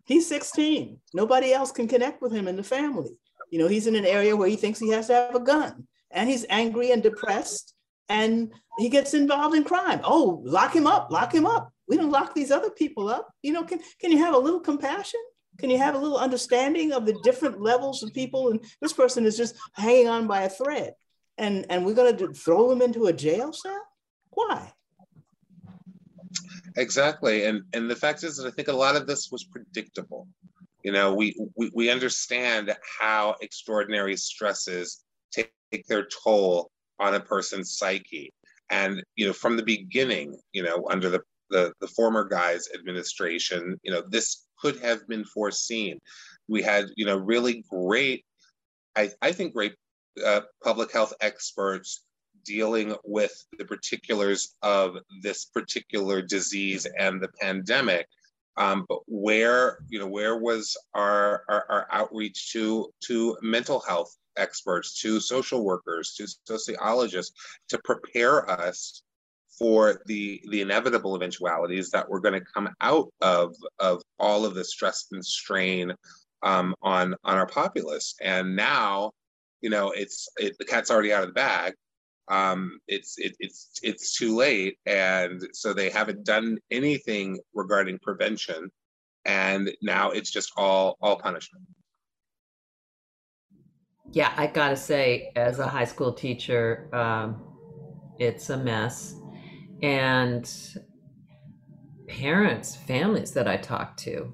He's 0.08 0.28
16. 0.28 1.00
Nobody 1.14 1.52
else 1.52 1.72
can 1.72 1.88
connect 1.88 2.22
with 2.22 2.32
him 2.32 2.48
in 2.48 2.56
the 2.56 2.64
family. 2.64 3.12
You 3.52 3.60
know, 3.60 3.68
he's 3.68 3.88
in 3.88 3.96
an 3.96 4.06
area 4.06 4.36
where 4.36 4.48
he 4.48 4.56
thinks 4.56 4.80
he 4.80 4.90
has 4.90 5.08
to 5.08 5.14
have 5.14 5.36
a 5.36 5.40
gun 5.40 5.86
and 6.12 6.30
he's 6.30 6.46
angry 6.50 6.92
and 6.92 7.04
depressed 7.04 7.74
and 8.08 8.54
he 8.78 8.88
gets 8.88 9.14
involved 9.14 9.56
in 9.56 9.66
crime. 9.66 10.00
Oh, 10.06 10.42
lock 10.46 10.74
him 10.74 10.88
up, 10.88 11.12
lock 11.12 11.34
him 11.34 11.46
up. 11.46 11.74
We 11.90 11.98
don't 11.98 12.10
lock 12.10 12.34
these 12.34 12.52
other 12.52 12.70
people 12.70 13.10
up. 13.10 13.30
You 13.42 13.52
know, 13.52 13.64
can, 13.64 13.80
can 14.00 14.12
you 14.12 14.18
have 14.20 14.34
a 14.34 14.40
little 14.40 14.62
compassion? 14.62 15.20
Can 15.58 15.70
you 15.70 15.78
have 15.78 15.96
a 15.96 16.00
little 16.00 16.18
understanding 16.18 16.94
of 16.94 17.06
the 17.06 17.20
different 17.24 17.62
levels 17.62 18.02
of 18.02 18.14
people? 18.14 18.50
And 18.50 18.64
this 18.82 18.94
person 18.94 19.26
is 19.26 19.36
just 19.36 19.56
hanging 19.74 20.08
on 20.08 20.26
by 20.28 20.44
a 20.44 20.50
thread. 20.50 20.94
And, 21.38 21.66
and 21.70 21.86
we're 21.86 21.96
going 21.96 22.16
to 22.16 22.34
throw 22.34 22.72
him 22.72 22.82
into 22.82 23.08
a 23.08 23.14
jail 23.14 23.52
cell? 23.52 23.84
Why? 24.30 24.72
Exactly. 26.78 27.46
And 27.46 27.64
and 27.74 27.90
the 27.90 27.96
fact 27.96 28.24
is 28.24 28.38
that 28.38 28.48
I 28.48 28.52
think 28.52 28.68
a 28.70 28.74
lot 28.74 28.96
of 28.96 29.08
this 29.08 29.32
was 29.32 29.44
predictable. 29.44 30.28
You 30.84 30.92
know, 30.94 31.14
we 31.14 31.36
we, 31.56 31.72
we 31.74 31.90
understand 31.92 32.76
how 33.00 33.36
extraordinary 33.42 34.16
stresses 34.16 35.04
take, 35.32 35.52
take 35.72 35.88
their 35.88 36.08
toll 36.24 36.72
on 37.00 37.16
a 37.16 37.20
person's 37.20 37.78
psyche. 37.78 38.32
And 38.70 39.04
you 39.16 39.28
know, 39.28 39.34
from 39.34 39.58
the 39.58 39.64
beginning, 39.64 40.38
you 40.54 40.64
know, 40.64 40.88
under 40.92 41.10
the 41.10 41.22
the, 41.50 41.74
the 41.82 41.88
former 41.88 42.26
guy's 42.26 42.70
administration, 42.78 43.80
you 43.84 43.92
know, 43.92 44.04
this 44.10 44.46
could 44.60 44.80
have 44.82 45.08
been 45.08 45.26
foreseen. 45.26 46.00
We 46.50 46.62
had, 46.62 46.88
you 46.98 47.06
know, 47.06 47.18
really 47.18 47.64
great, 47.70 48.26
I, 48.98 49.12
I 49.22 49.32
think, 49.34 49.54
great 49.54 49.76
uh, 50.26 50.42
public 50.64 50.92
health 50.94 51.14
experts 51.22 52.04
dealing 52.48 52.96
with 53.04 53.36
the 53.60 53.66
particulars 53.66 54.56
of 54.62 54.98
this 55.22 55.46
particular 55.46 56.22
disease 56.22 56.88
and 56.98 57.22
the 57.22 57.32
pandemic. 57.42 58.08
Um, 58.58 58.86
but 58.90 59.02
where, 59.06 59.80
you 59.88 60.00
know, 60.00 60.08
where 60.08 60.38
was 60.38 60.76
our, 60.96 61.44
our, 61.48 61.66
our 61.70 61.88
outreach 61.92 62.52
to 62.54 62.92
to 63.08 63.38
mental 63.42 63.80
health 63.82 64.12
experts, 64.36 65.00
to 65.02 65.20
social 65.20 65.64
workers, 65.64 66.16
to 66.18 66.26
sociologists 66.46 67.34
to 67.70 67.78
prepare 67.84 68.50
us 68.50 69.04
for 69.58 70.02
the 70.06 70.42
the 70.52 70.62
inevitable 70.62 71.16
eventualities 71.16 71.90
that 71.92 72.08
were 72.10 72.20
going 72.20 72.40
to 72.40 72.46
come 72.54 72.70
out 72.82 73.10
of 73.22 73.56
of 73.80 74.02
all 74.20 74.46
of 74.46 74.54
the 74.56 74.64
stress 74.64 75.08
and 75.12 75.26
strain 75.26 75.94
um, 76.44 76.76
on 76.82 77.16
on 77.24 77.38
our 77.38 77.48
populace. 77.48 78.16
And 78.22 78.56
now, 78.56 79.12
you 79.62 79.70
know, 79.70 79.92
it's 79.92 80.30
it, 80.38 80.58
the 80.58 80.66
cat's 80.66 80.92
already 80.92 81.14
out 81.14 81.24
of 81.24 81.30
the 81.30 81.34
bag. 81.34 81.74
Um, 82.30 82.80
it's 82.88 83.18
it, 83.18 83.36
it's 83.40 83.72
it's 83.84 84.18
too 84.18 84.36
late, 84.36 84.78
and 84.86 85.42
so 85.54 85.74
they 85.74 85.90
haven't 85.90 86.26
done 86.26 86.58
anything 86.72 87.40
regarding 87.54 88.00
prevention, 88.00 88.70
and 89.26 89.72
now 89.82 90.12
it's 90.12 90.32
just 90.32 90.52
all 90.58 90.98
all 91.02 91.18
punishment. 91.18 91.66
Yeah, 94.12 94.34
I 94.36 94.48
gotta 94.48 94.78
say, 94.78 95.32
as 95.36 95.60
a 95.60 95.68
high 95.68 95.86
school 95.86 96.14
teacher, 96.14 96.90
um, 96.94 97.44
it's 98.20 98.50
a 98.50 98.58
mess 98.58 99.16
and 99.82 100.50
parents, 102.08 102.76
families 102.76 103.32
that 103.34 103.48
I 103.48 103.58
talk 103.58 103.98
to, 103.98 104.34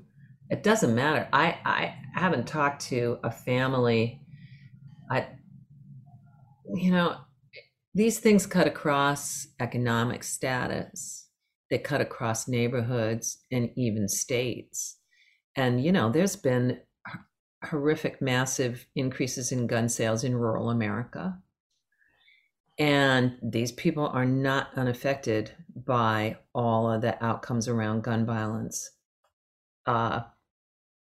it 0.50 0.64
doesn't 0.64 0.94
matter. 0.94 1.28
I, 1.34 1.58
I 1.66 1.96
haven't 2.14 2.48
talked 2.48 2.84
to 2.88 3.20
a 3.24 3.32
family. 3.32 4.22
I, 5.10 5.28
you 6.74 6.92
know, 6.92 7.18
these 7.94 8.20
things 8.20 8.46
cut 8.46 8.68
across 8.68 9.48
economic 9.60 10.24
status. 10.24 11.28
They 11.70 11.78
cut 11.78 12.02
across 12.02 12.48
neighborhoods 12.48 13.40
and 13.52 13.70
even 13.76 14.08
states. 14.08 14.98
And, 15.56 15.84
you 15.84 15.92
know, 15.92 16.12
there's 16.12 16.36
been 16.36 16.80
horrific, 17.64 18.22
massive 18.22 18.86
increases 18.96 19.52
in 19.52 19.68
gun 19.68 19.90
sales 19.90 20.24
in 20.24 20.36
rural 20.36 20.70
America. 20.70 21.38
And 22.80 23.38
these 23.44 23.72
people 23.72 24.08
are 24.08 24.26
not 24.26 24.70
unaffected 24.76 25.52
by 25.76 26.38
all 26.56 26.92
of 26.92 27.02
the 27.02 27.24
outcomes 27.24 27.68
around 27.68 28.04
gun 28.04 28.26
violence. 28.26 28.90
Uh, 29.86 30.22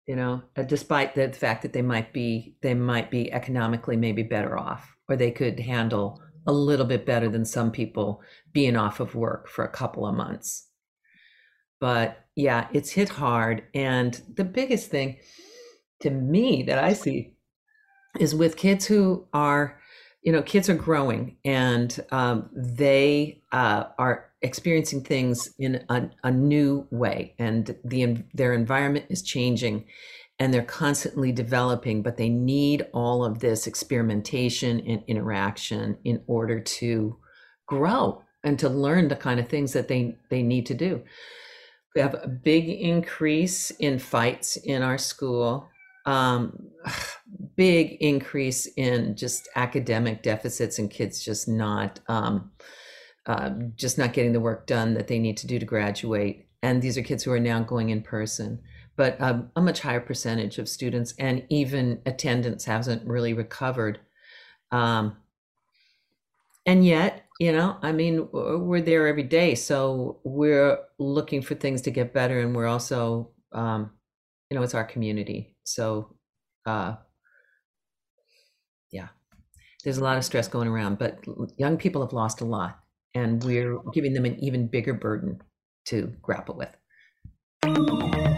you 0.05 0.15
know, 0.15 0.43
uh, 0.55 0.63
despite 0.63 1.15
the 1.15 1.29
fact 1.33 1.63
that 1.63 1.73
they 1.73 1.81
might 1.81 2.13
be 2.13 2.55
they 2.61 2.73
might 2.73 3.11
be 3.11 3.31
economically 3.31 3.97
maybe 3.97 4.23
better 4.23 4.57
off, 4.57 4.95
or 5.09 5.15
they 5.15 5.31
could 5.31 5.59
handle 5.59 6.21
a 6.47 6.51
little 6.51 6.85
bit 6.85 7.05
better 7.05 7.29
than 7.29 7.45
some 7.45 7.71
people 7.71 8.21
being 8.53 8.75
off 8.75 8.99
of 8.99 9.15
work 9.15 9.49
for 9.49 9.65
a 9.65 9.69
couple 9.69 10.07
of 10.07 10.15
months. 10.15 10.67
But 11.79 12.25
yeah, 12.35 12.67
it's 12.73 12.91
hit 12.91 13.09
hard. 13.09 13.63
And 13.75 14.19
the 14.33 14.45
biggest 14.45 14.89
thing 14.89 15.17
to 16.01 16.09
me 16.09 16.63
that 16.63 16.83
I 16.83 16.93
see 16.93 17.33
is 18.19 18.33
with 18.33 18.57
kids 18.57 18.85
who 18.85 19.27
are 19.33 19.79
you 20.23 20.31
know 20.31 20.41
kids 20.41 20.69
are 20.69 20.75
growing 20.75 21.37
and 21.45 21.99
um, 22.11 22.49
they 22.53 23.41
uh, 23.51 23.85
are 23.97 24.25
experiencing 24.41 25.01
things 25.01 25.53
in 25.57 25.83
a, 25.89 26.09
a, 26.23 26.31
new 26.31 26.85
way 26.91 27.33
and 27.39 27.75
the 27.85 28.17
their 28.33 28.53
environment 28.53 29.05
is 29.09 29.23
changing 29.23 29.85
and 30.39 30.53
they're 30.53 30.63
constantly 30.63 31.31
developing 31.31 32.01
but 32.01 32.17
they 32.17 32.29
need 32.29 32.85
all 32.93 33.23
of 33.23 33.39
this 33.39 33.67
experimentation 33.67 34.79
and 34.81 35.03
interaction 35.07 35.97
in 36.03 36.21
order 36.27 36.59
to 36.59 37.17
grow 37.65 38.21
and 38.43 38.59
to 38.59 38.69
learn 38.69 39.07
the 39.07 39.15
kind 39.15 39.39
of 39.39 39.47
things 39.47 39.73
that 39.73 39.87
they 39.87 40.15
they 40.29 40.41
need 40.41 40.65
to 40.65 40.73
do 40.73 41.01
we 41.95 42.01
have 42.01 42.15
a 42.15 42.27
big 42.27 42.69
increase 42.69 43.71
in 43.71 43.97
fights 43.97 44.55
in 44.57 44.83
our 44.83 44.97
school 44.97 45.67
um, 46.05 46.69
big 47.55 47.97
increase 47.99 48.67
in 48.77 49.15
just 49.15 49.49
academic 49.55 50.23
deficits 50.23 50.79
and 50.79 50.91
kids 50.91 51.23
just 51.23 51.47
not 51.47 51.99
um, 52.07 52.51
uh, 53.27 53.49
just 53.75 53.97
not 53.97 54.13
getting 54.13 54.31
the 54.31 54.39
work 54.39 54.65
done 54.65 54.93
that 54.93 55.07
they 55.07 55.19
need 55.19 55.35
to 55.37 55.47
do 55.47 55.59
to 55.59 55.65
graduate. 55.65 56.47
And 56.63 56.81
these 56.81 56.97
are 56.97 57.03
kids 57.03 57.23
who 57.23 57.31
are 57.33 57.39
now 57.39 57.59
going 57.59 57.89
in 57.89 58.01
person, 58.01 58.61
but 58.97 59.15
um, 59.21 59.51
a 59.55 59.61
much 59.61 59.79
higher 59.79 60.01
percentage 60.01 60.57
of 60.57 60.67
students 60.67 61.13
and 61.19 61.45
even 61.49 62.01
attendance 62.05 62.65
hasn't 62.65 63.07
really 63.07 63.33
recovered. 63.33 63.99
Um, 64.71 65.15
and 66.65 66.85
yet, 66.85 67.25
you 67.39 67.51
know, 67.51 67.77
I 67.81 67.91
mean, 67.91 68.27
we're 68.33 68.81
there 68.81 69.07
every 69.07 69.23
day, 69.23 69.55
so 69.55 70.19
we're 70.23 70.79
looking 70.97 71.41
for 71.41 71.55
things 71.55 71.83
to 71.83 71.91
get 71.91 72.13
better, 72.13 72.39
and 72.39 72.55
we're 72.55 72.67
also, 72.67 73.29
um, 73.53 73.91
you 74.49 74.57
know, 74.57 74.63
it's 74.63 74.73
our 74.73 74.83
community. 74.83 75.55
So, 75.63 76.15
uh, 76.65 76.95
yeah, 78.91 79.09
there's 79.83 79.99
a 79.99 80.03
lot 80.03 80.17
of 80.17 80.25
stress 80.25 80.47
going 80.47 80.67
around, 80.67 80.97
but 80.97 81.23
young 81.57 81.77
people 81.77 82.01
have 82.01 82.11
lost 82.11 82.41
a 82.41 82.45
lot, 82.45 82.79
and 83.13 83.41
we're 83.43 83.77
giving 83.93 84.13
them 84.13 84.25
an 84.25 84.37
even 84.43 84.67
bigger 84.67 84.95
burden 84.95 85.39
to 85.85 86.13
grapple 86.21 86.55
with. 86.55 88.36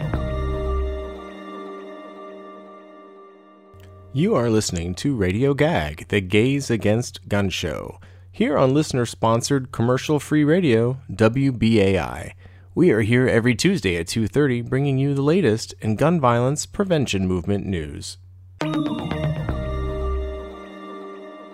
You 4.12 4.34
are 4.34 4.50
listening 4.50 4.96
to 4.96 5.14
Radio 5.14 5.54
Gag, 5.54 6.08
the 6.08 6.20
Gays 6.20 6.68
Against 6.68 7.28
Gun 7.28 7.48
Show, 7.48 8.00
here 8.32 8.58
on 8.58 8.74
listener 8.74 9.06
sponsored 9.06 9.70
commercial 9.70 10.18
free 10.18 10.42
radio 10.42 11.00
WBAI. 11.12 12.32
We 12.74 12.90
are 12.90 13.02
here 13.02 13.28
every 13.28 13.54
Tuesday 13.54 13.96
at 13.98 14.08
2:30 14.08 14.62
bringing 14.62 14.98
you 14.98 15.14
the 15.14 15.22
latest 15.22 15.74
in 15.80 15.94
gun 15.94 16.20
violence 16.20 16.66
prevention 16.66 17.28
movement 17.28 17.66
news. 17.66 18.18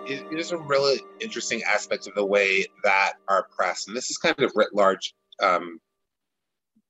It 0.09 0.27
is 0.33 0.51
a 0.51 0.57
really 0.57 1.03
interesting 1.21 1.63
aspect 1.63 2.07
of 2.07 2.15
the 2.15 2.25
way 2.25 2.65
that 2.85 3.17
our 3.29 3.47
press, 3.55 3.87
and 3.87 3.95
this 3.95 4.11
is 4.11 4.17
kind 4.17 4.41
of 4.41 4.51
writ 4.55 4.75
large, 4.75 5.15
um, 5.41 5.79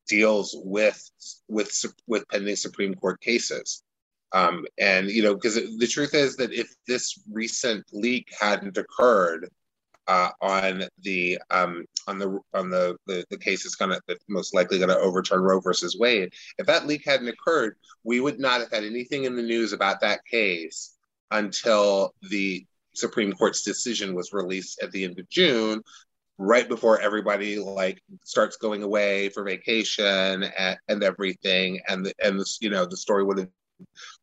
deals 0.06 0.54
with 0.62 1.10
with 1.48 1.84
with 2.06 2.28
pending 2.28 2.54
Supreme 2.54 2.94
Court 2.94 3.20
cases. 3.20 3.82
Um, 4.32 4.66
and 4.78 5.08
you 5.08 5.22
know, 5.22 5.34
because 5.34 5.54
the 5.54 5.86
truth 5.86 6.14
is 6.14 6.36
that 6.36 6.52
if 6.52 6.74
this 6.86 7.18
recent 7.30 7.84
leak 7.92 8.28
hadn't 8.38 8.76
occurred, 8.76 9.48
uh, 10.08 10.30
on 10.40 10.84
the 11.02 11.38
um, 11.50 11.84
on 12.06 12.18
the 12.18 12.38
on 12.54 12.70
the 12.70 12.96
the, 13.06 13.24
the 13.30 13.38
case 13.38 13.64
that's 13.64 13.74
gonna 13.74 14.00
most 14.28 14.54
likely 14.54 14.78
going 14.78 14.88
to 14.88 14.98
overturn 14.98 15.42
Roe 15.42 15.60
versus 15.60 15.96
Wade. 15.98 16.32
If 16.58 16.66
that 16.66 16.86
leak 16.86 17.04
hadn't 17.04 17.28
occurred, 17.28 17.76
we 18.04 18.20
would 18.20 18.38
not 18.38 18.60
have 18.60 18.70
had 18.70 18.84
anything 18.84 19.24
in 19.24 19.36
the 19.36 19.42
news 19.42 19.72
about 19.72 20.00
that 20.00 20.24
case 20.24 20.96
until 21.30 22.14
the 22.30 22.64
Supreme 22.94 23.32
Court's 23.32 23.62
decision 23.62 24.14
was 24.14 24.32
released 24.32 24.80
at 24.82 24.92
the 24.92 25.04
end 25.04 25.18
of 25.18 25.28
June, 25.28 25.82
right 26.38 26.68
before 26.68 27.00
everybody 27.00 27.58
like 27.58 28.00
starts 28.24 28.56
going 28.56 28.82
away 28.82 29.28
for 29.30 29.42
vacation 29.42 30.44
and, 30.44 30.78
and 30.88 31.02
everything, 31.02 31.80
and 31.88 32.06
the, 32.06 32.12
and 32.22 32.38
the, 32.38 32.46
you 32.60 32.70
know 32.70 32.86
the 32.86 32.96
story 32.96 33.24
would 33.24 33.38
have 33.38 33.48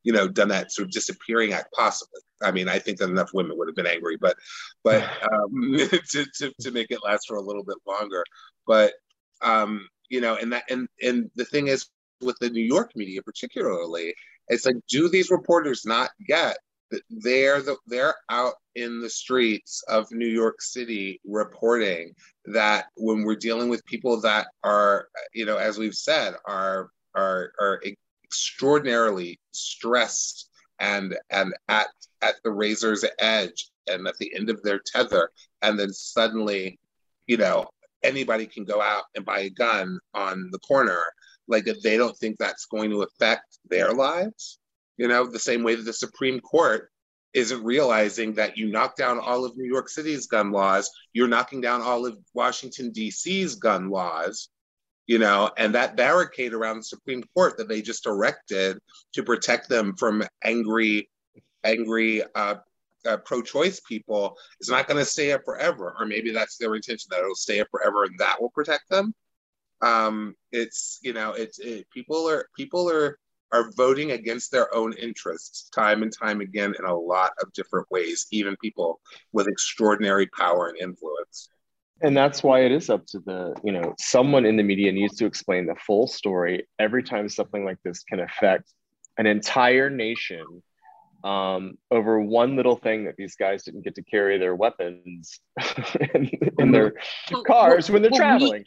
you 0.03 0.13
know 0.13 0.27
done 0.27 0.49
that 0.49 0.71
sort 0.71 0.87
of 0.87 0.91
disappearing 0.91 1.53
act 1.53 1.73
possibly. 1.73 2.21
I 2.41 2.51
mean, 2.51 2.67
I 2.67 2.79
think 2.79 2.97
that 2.97 3.09
enough 3.09 3.31
women 3.33 3.57
would 3.57 3.67
have 3.67 3.75
been 3.75 3.87
angry, 3.87 4.17
but 4.19 4.35
but 4.83 5.03
um, 5.31 5.77
to, 6.11 6.25
to 6.37 6.53
to 6.61 6.71
make 6.71 6.91
it 6.91 7.03
last 7.03 7.27
for 7.27 7.37
a 7.37 7.41
little 7.41 7.63
bit 7.63 7.77
longer. 7.87 8.23
But 8.67 8.93
um, 9.41 9.87
you 10.09 10.21
know, 10.21 10.35
and 10.35 10.53
that 10.53 10.63
and 10.69 10.87
and 11.01 11.29
the 11.35 11.45
thing 11.45 11.67
is, 11.67 11.89
with 12.21 12.37
the 12.39 12.49
New 12.49 12.63
York 12.63 12.91
media, 12.95 13.21
particularly. 13.21 14.13
It's 14.49 14.65
like, 14.65 14.75
do 14.89 15.07
these 15.07 15.31
reporters 15.31 15.85
not 15.85 16.09
get 16.27 16.57
that 16.91 17.01
they're 17.09 17.61
the, 17.61 17.77
they're 17.87 18.15
out 18.29 18.53
in 18.75 19.01
the 19.01 19.09
streets 19.09 19.83
of 19.87 20.11
New 20.11 20.27
York 20.27 20.61
City 20.61 21.19
reporting 21.25 22.13
that 22.45 22.85
when 22.95 23.23
we're 23.23 23.35
dealing 23.35 23.69
with 23.69 23.85
people 23.85 24.21
that 24.21 24.47
are, 24.63 25.07
you 25.33 25.45
know, 25.45 25.57
as 25.57 25.77
we've 25.77 25.95
said, 25.95 26.35
are 26.45 26.89
are 27.15 27.51
are 27.59 27.81
extraordinarily 28.33 29.39
stressed 29.51 30.49
and 30.79 31.15
and 31.29 31.53
at 31.69 31.87
at 32.23 32.35
the 32.43 32.51
razor's 32.51 33.05
edge 33.19 33.69
and 33.87 34.07
at 34.07 34.17
the 34.17 34.33
end 34.35 34.49
of 34.49 34.61
their 34.63 34.81
tether, 34.83 35.29
and 35.61 35.79
then 35.79 35.93
suddenly, 35.93 36.79
you 37.27 37.37
know, 37.37 37.67
anybody 38.01 38.47
can 38.47 38.63
go 38.63 38.81
out 38.81 39.03
and 39.15 39.25
buy 39.25 39.41
a 39.41 39.49
gun 39.49 39.99
on 40.13 40.49
the 40.51 40.59
corner. 40.59 41.03
Like 41.47 41.67
if 41.67 41.81
they 41.81 41.97
don't 41.97 42.17
think 42.17 42.37
that's 42.37 42.65
going 42.65 42.89
to 42.89 43.03
affect 43.03 43.59
their 43.69 43.93
lives. 43.93 44.59
You 44.97 45.07
know, 45.07 45.25
the 45.25 45.39
same 45.39 45.63
way 45.63 45.75
that 45.75 45.83
the 45.83 45.93
Supreme 45.93 46.39
Court 46.39 46.89
isn't 47.33 47.63
realizing 47.63 48.33
that 48.35 48.57
you 48.57 48.71
knock 48.71 48.95
down 48.95 49.19
all 49.19 49.43
of 49.43 49.57
New 49.57 49.65
York 49.65 49.89
City's 49.89 50.27
gun 50.27 50.51
laws, 50.51 50.89
you're 51.13 51.27
knocking 51.27 51.61
down 51.61 51.81
all 51.81 52.05
of 52.05 52.17
Washington, 52.33 52.91
D.C.'s 52.91 53.55
gun 53.55 53.89
laws, 53.89 54.49
you 55.07 55.19
know, 55.19 55.51
and 55.57 55.75
that 55.75 55.97
barricade 55.97 56.53
around 56.53 56.77
the 56.77 56.83
Supreme 56.83 57.23
Court 57.33 57.57
that 57.57 57.67
they 57.67 57.81
just 57.81 58.05
erected 58.05 58.77
to 59.13 59.23
protect 59.23 59.69
them 59.69 59.95
from 59.95 60.23
angry, 60.43 61.09
angry 61.63 62.23
uh, 62.35 62.55
uh, 63.05 63.17
pro-choice 63.17 63.81
people 63.81 64.37
is 64.61 64.69
not 64.69 64.87
going 64.87 64.97
to 64.97 65.05
stay 65.05 65.31
up 65.31 65.41
forever, 65.43 65.95
or 65.99 66.05
maybe 66.05 66.31
that's 66.31 66.57
their 66.57 66.75
intention 66.75 67.09
that 67.11 67.19
it'll 67.19 67.35
stay 67.35 67.59
up 67.59 67.67
forever 67.69 68.05
and 68.05 68.17
that 68.19 68.41
will 68.41 68.49
protect 68.51 68.89
them. 68.89 69.13
Um, 69.81 70.35
it's 70.51 70.99
you 71.01 71.11
know, 71.11 71.33
it's 71.33 71.59
it, 71.59 71.89
people 71.93 72.29
are 72.29 72.47
people 72.55 72.89
are 72.89 73.19
are 73.51 73.71
voting 73.75 74.11
against 74.11 74.51
their 74.51 74.73
own 74.73 74.93
interests 74.93 75.69
time 75.69 76.01
and 76.01 76.11
time 76.11 76.41
again 76.41 76.73
in 76.79 76.85
a 76.85 76.95
lot 76.95 77.31
of 77.41 77.51
different 77.53 77.89
ways, 77.91 78.25
even 78.31 78.55
people 78.61 78.99
with 79.33 79.47
extraordinary 79.47 80.27
power 80.27 80.69
and 80.69 80.77
influence. 80.77 81.49
And 82.03 82.15
that's 82.15 82.43
why 82.43 82.65
it 82.65 82.71
is 82.71 82.89
up 82.89 83.05
to 83.07 83.19
the, 83.19 83.55
you 83.63 83.71
know, 83.71 83.93
someone 83.97 84.45
in 84.45 84.57
the 84.57 84.63
media 84.63 84.91
needs 84.91 85.15
to 85.17 85.25
explain 85.25 85.65
the 85.65 85.75
full 85.75 86.05
story 86.05 86.67
every 86.77 87.01
time 87.01 87.29
something 87.29 87.63
like 87.63 87.77
this 87.83 88.03
can 88.03 88.19
affect 88.19 88.73
an 89.17 89.25
entire 89.25 89.89
nation 89.89 90.45
um, 91.23 91.77
over 91.89 92.19
one 92.19 92.57
little 92.57 92.75
thing 92.75 93.05
that 93.05 93.15
these 93.15 93.35
guys 93.37 93.63
didn't 93.63 93.83
get 93.83 93.95
to 93.95 94.03
carry 94.03 94.37
their 94.37 94.53
weapons 94.53 95.39
in, 96.13 96.29
in 96.59 96.71
their 96.73 96.95
cars 97.47 97.89
when 97.89 98.01
they're 98.01 98.11
well, 98.11 98.19
traveling. 98.19 98.65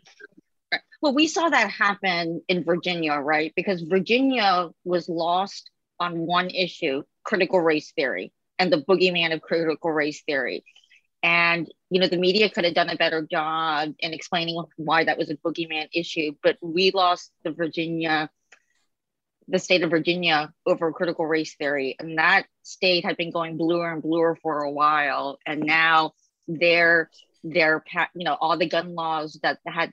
We, 0.72 0.78
well, 1.02 1.14
we 1.14 1.26
saw 1.26 1.50
that 1.50 1.70
happen 1.70 2.40
in 2.48 2.64
Virginia, 2.64 3.12
right? 3.14 3.52
Because 3.54 3.82
Virginia 3.82 4.70
was 4.84 5.10
lost 5.10 5.70
on 6.00 6.18
one 6.18 6.48
issue 6.48 7.02
critical 7.22 7.60
race 7.60 7.92
theory 7.92 8.32
and 8.58 8.72
the 8.72 8.82
boogeyman 8.82 9.34
of 9.34 9.42
critical 9.42 9.90
race 9.92 10.22
theory. 10.22 10.64
And, 11.22 11.68
you 11.90 12.00
know, 12.00 12.08
the 12.08 12.16
media 12.16 12.50
could 12.50 12.64
have 12.64 12.74
done 12.74 12.88
a 12.88 12.96
better 12.96 13.22
job 13.22 13.94
in 14.00 14.12
explaining 14.12 14.62
why 14.76 15.04
that 15.04 15.18
was 15.18 15.30
a 15.30 15.36
boogeyman 15.36 15.88
issue, 15.92 16.32
but 16.42 16.56
we 16.60 16.90
lost 16.90 17.30
the 17.44 17.52
Virginia 17.52 18.30
the 19.48 19.58
state 19.58 19.82
of 19.82 19.90
Virginia 19.90 20.52
over 20.66 20.92
critical 20.92 21.26
race 21.26 21.54
theory. 21.54 21.96
And 21.98 22.18
that 22.18 22.46
state 22.62 23.04
had 23.04 23.16
been 23.16 23.30
going 23.30 23.56
bluer 23.56 23.92
and 23.92 24.02
bluer 24.02 24.36
for 24.42 24.62
a 24.62 24.70
while. 24.70 25.38
And 25.46 25.60
now 25.60 26.14
they're, 26.48 27.10
they're, 27.44 27.84
you 28.14 28.24
know, 28.24 28.36
all 28.40 28.58
the 28.58 28.68
gun 28.68 28.94
laws 28.94 29.38
that 29.42 29.58
had 29.66 29.92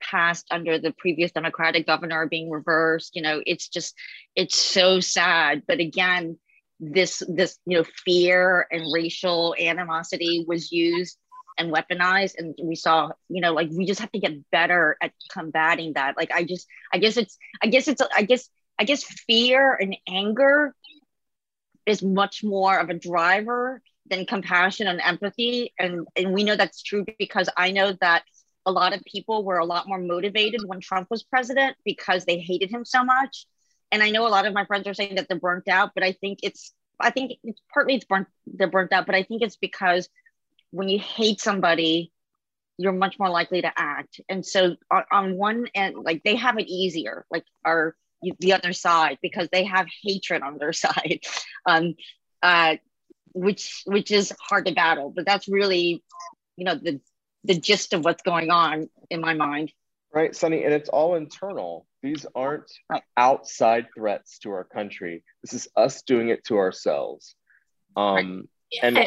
passed 0.00 0.46
under 0.50 0.78
the 0.78 0.92
previous 0.92 1.32
Democratic 1.32 1.86
governor 1.86 2.16
are 2.16 2.28
being 2.28 2.50
reversed. 2.50 3.16
You 3.16 3.22
know, 3.22 3.42
it's 3.44 3.68
just, 3.68 3.94
it's 4.36 4.56
so 4.56 5.00
sad. 5.00 5.62
But 5.66 5.80
again, 5.80 6.38
this, 6.78 7.22
this, 7.28 7.58
you 7.66 7.78
know, 7.78 7.84
fear 8.04 8.66
and 8.70 8.92
racial 8.92 9.54
animosity 9.58 10.44
was 10.46 10.70
used 10.70 11.16
and 11.58 11.72
weaponized 11.72 12.34
and 12.38 12.54
we 12.62 12.74
saw 12.74 13.10
you 13.28 13.40
know 13.40 13.52
like 13.52 13.68
we 13.70 13.84
just 13.84 14.00
have 14.00 14.10
to 14.12 14.18
get 14.18 14.50
better 14.50 14.96
at 15.02 15.12
combating 15.30 15.92
that 15.92 16.16
like 16.16 16.30
i 16.32 16.44
just 16.44 16.66
i 16.92 16.98
guess 16.98 17.16
it's 17.16 17.36
i 17.62 17.66
guess 17.66 17.88
it's 17.88 18.02
i 18.16 18.22
guess 18.22 18.48
I 18.78 18.84
guess 18.84 19.04
fear 19.04 19.74
and 19.80 19.96
anger 20.08 20.74
is 21.86 22.02
much 22.02 22.42
more 22.42 22.78
of 22.78 22.90
a 22.90 22.94
driver 22.94 23.80
than 24.06 24.26
compassion 24.26 24.86
and 24.86 25.00
empathy. 25.00 25.72
And, 25.78 26.06
and 26.16 26.32
we 26.32 26.44
know 26.44 26.56
that's 26.56 26.82
true 26.82 27.04
because 27.18 27.48
I 27.56 27.70
know 27.70 27.92
that 28.00 28.24
a 28.66 28.72
lot 28.72 28.92
of 28.92 29.02
people 29.04 29.44
were 29.44 29.58
a 29.58 29.64
lot 29.64 29.88
more 29.88 30.00
motivated 30.00 30.62
when 30.66 30.80
Trump 30.80 31.08
was 31.10 31.22
president 31.22 31.76
because 31.84 32.24
they 32.24 32.38
hated 32.38 32.70
him 32.70 32.84
so 32.84 33.04
much. 33.04 33.46
And 33.90 34.02
I 34.02 34.10
know 34.10 34.26
a 34.26 34.30
lot 34.30 34.46
of 34.46 34.54
my 34.54 34.64
friends 34.64 34.86
are 34.86 34.94
saying 34.94 35.16
that 35.16 35.28
they're 35.28 35.38
burnt 35.38 35.68
out, 35.68 35.90
but 35.94 36.02
I 36.02 36.12
think 36.12 36.40
it's 36.42 36.72
I 36.98 37.10
think 37.10 37.32
it's 37.42 37.60
partly 37.72 37.94
it's 37.94 38.04
burnt 38.04 38.28
they're 38.46 38.68
burnt 38.68 38.92
out, 38.92 39.06
but 39.06 39.14
I 39.14 39.22
think 39.22 39.42
it's 39.42 39.56
because 39.56 40.08
when 40.72 40.88
you 40.88 40.98
hate 40.98 41.40
somebody, 41.40 42.10
you're 42.78 42.92
much 42.92 43.18
more 43.18 43.30
likely 43.30 43.62
to 43.62 43.72
act. 43.76 44.20
And 44.28 44.44
so 44.44 44.76
on, 44.90 45.04
on 45.12 45.36
one 45.36 45.68
end, 45.74 45.96
like 46.02 46.22
they 46.24 46.36
have 46.36 46.58
it 46.58 46.68
easier. 46.68 47.24
Like 47.30 47.44
our 47.64 47.94
the 48.38 48.52
other 48.52 48.72
side 48.72 49.18
because 49.20 49.48
they 49.50 49.64
have 49.64 49.86
hatred 50.02 50.42
on 50.42 50.58
their 50.58 50.72
side, 50.84 51.20
um, 51.66 51.94
uh, 52.42 52.76
which 53.34 53.82
which 53.86 54.10
is 54.10 54.32
hard 54.40 54.66
to 54.66 54.74
battle. 54.74 55.12
But 55.14 55.26
that's 55.26 55.48
really, 55.48 56.02
you 56.56 56.64
know, 56.64 56.74
the 56.74 57.00
the 57.44 57.58
gist 57.58 57.92
of 57.92 58.04
what's 58.04 58.22
going 58.22 58.50
on 58.50 58.88
in 59.10 59.20
my 59.20 59.34
mind. 59.34 59.72
Right, 60.12 60.36
Sunny, 60.36 60.64
and 60.64 60.74
it's 60.74 60.90
all 60.90 61.14
internal. 61.14 61.86
These 62.02 62.26
aren't 62.34 62.70
right. 62.90 63.02
outside 63.16 63.86
threats 63.94 64.38
to 64.40 64.50
our 64.50 64.64
country. 64.64 65.24
This 65.42 65.54
is 65.54 65.68
us 65.74 66.02
doing 66.02 66.28
it 66.28 66.44
to 66.44 66.58
ourselves. 66.58 67.34
Um, 67.96 68.48
and 68.82 68.98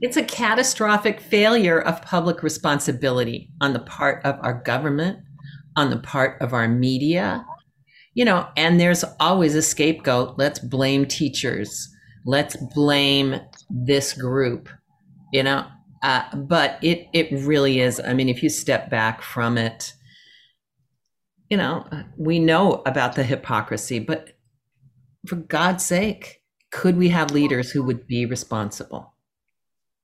it's 0.00 0.16
a 0.16 0.22
catastrophic 0.22 1.20
failure 1.20 1.80
of 1.80 2.02
public 2.02 2.42
responsibility 2.42 3.50
on 3.60 3.72
the 3.72 3.78
part 3.80 4.24
of 4.24 4.38
our 4.42 4.62
government, 4.62 5.18
on 5.76 5.90
the 5.90 5.98
part 5.98 6.40
of 6.42 6.52
our 6.52 6.68
media, 6.68 7.44
you 8.14 8.24
know, 8.24 8.48
and 8.56 8.80
there's 8.80 9.04
always 9.20 9.54
a 9.54 9.62
scapegoat. 9.62 10.36
Let's 10.38 10.58
blame 10.58 11.06
teachers. 11.06 11.88
Let's 12.26 12.56
blame 12.74 13.40
this 13.70 14.12
group, 14.12 14.68
you 15.32 15.42
know. 15.42 15.66
Uh, 16.02 16.24
but 16.34 16.78
it 16.82 17.06
it 17.12 17.30
really 17.30 17.80
is. 17.80 18.00
I 18.00 18.14
mean, 18.14 18.28
if 18.28 18.42
you 18.42 18.48
step 18.48 18.90
back 18.90 19.22
from 19.22 19.56
it, 19.56 19.94
you 21.48 21.56
know, 21.56 21.86
we 22.16 22.38
know 22.38 22.82
about 22.86 23.14
the 23.14 23.24
hypocrisy, 23.24 23.98
but 23.98 24.36
for 25.26 25.36
God's 25.36 25.84
sake, 25.84 26.37
could 26.70 26.96
we 26.96 27.08
have 27.08 27.30
leaders 27.30 27.70
who 27.70 27.82
would 27.84 28.06
be 28.06 28.26
responsible? 28.26 29.14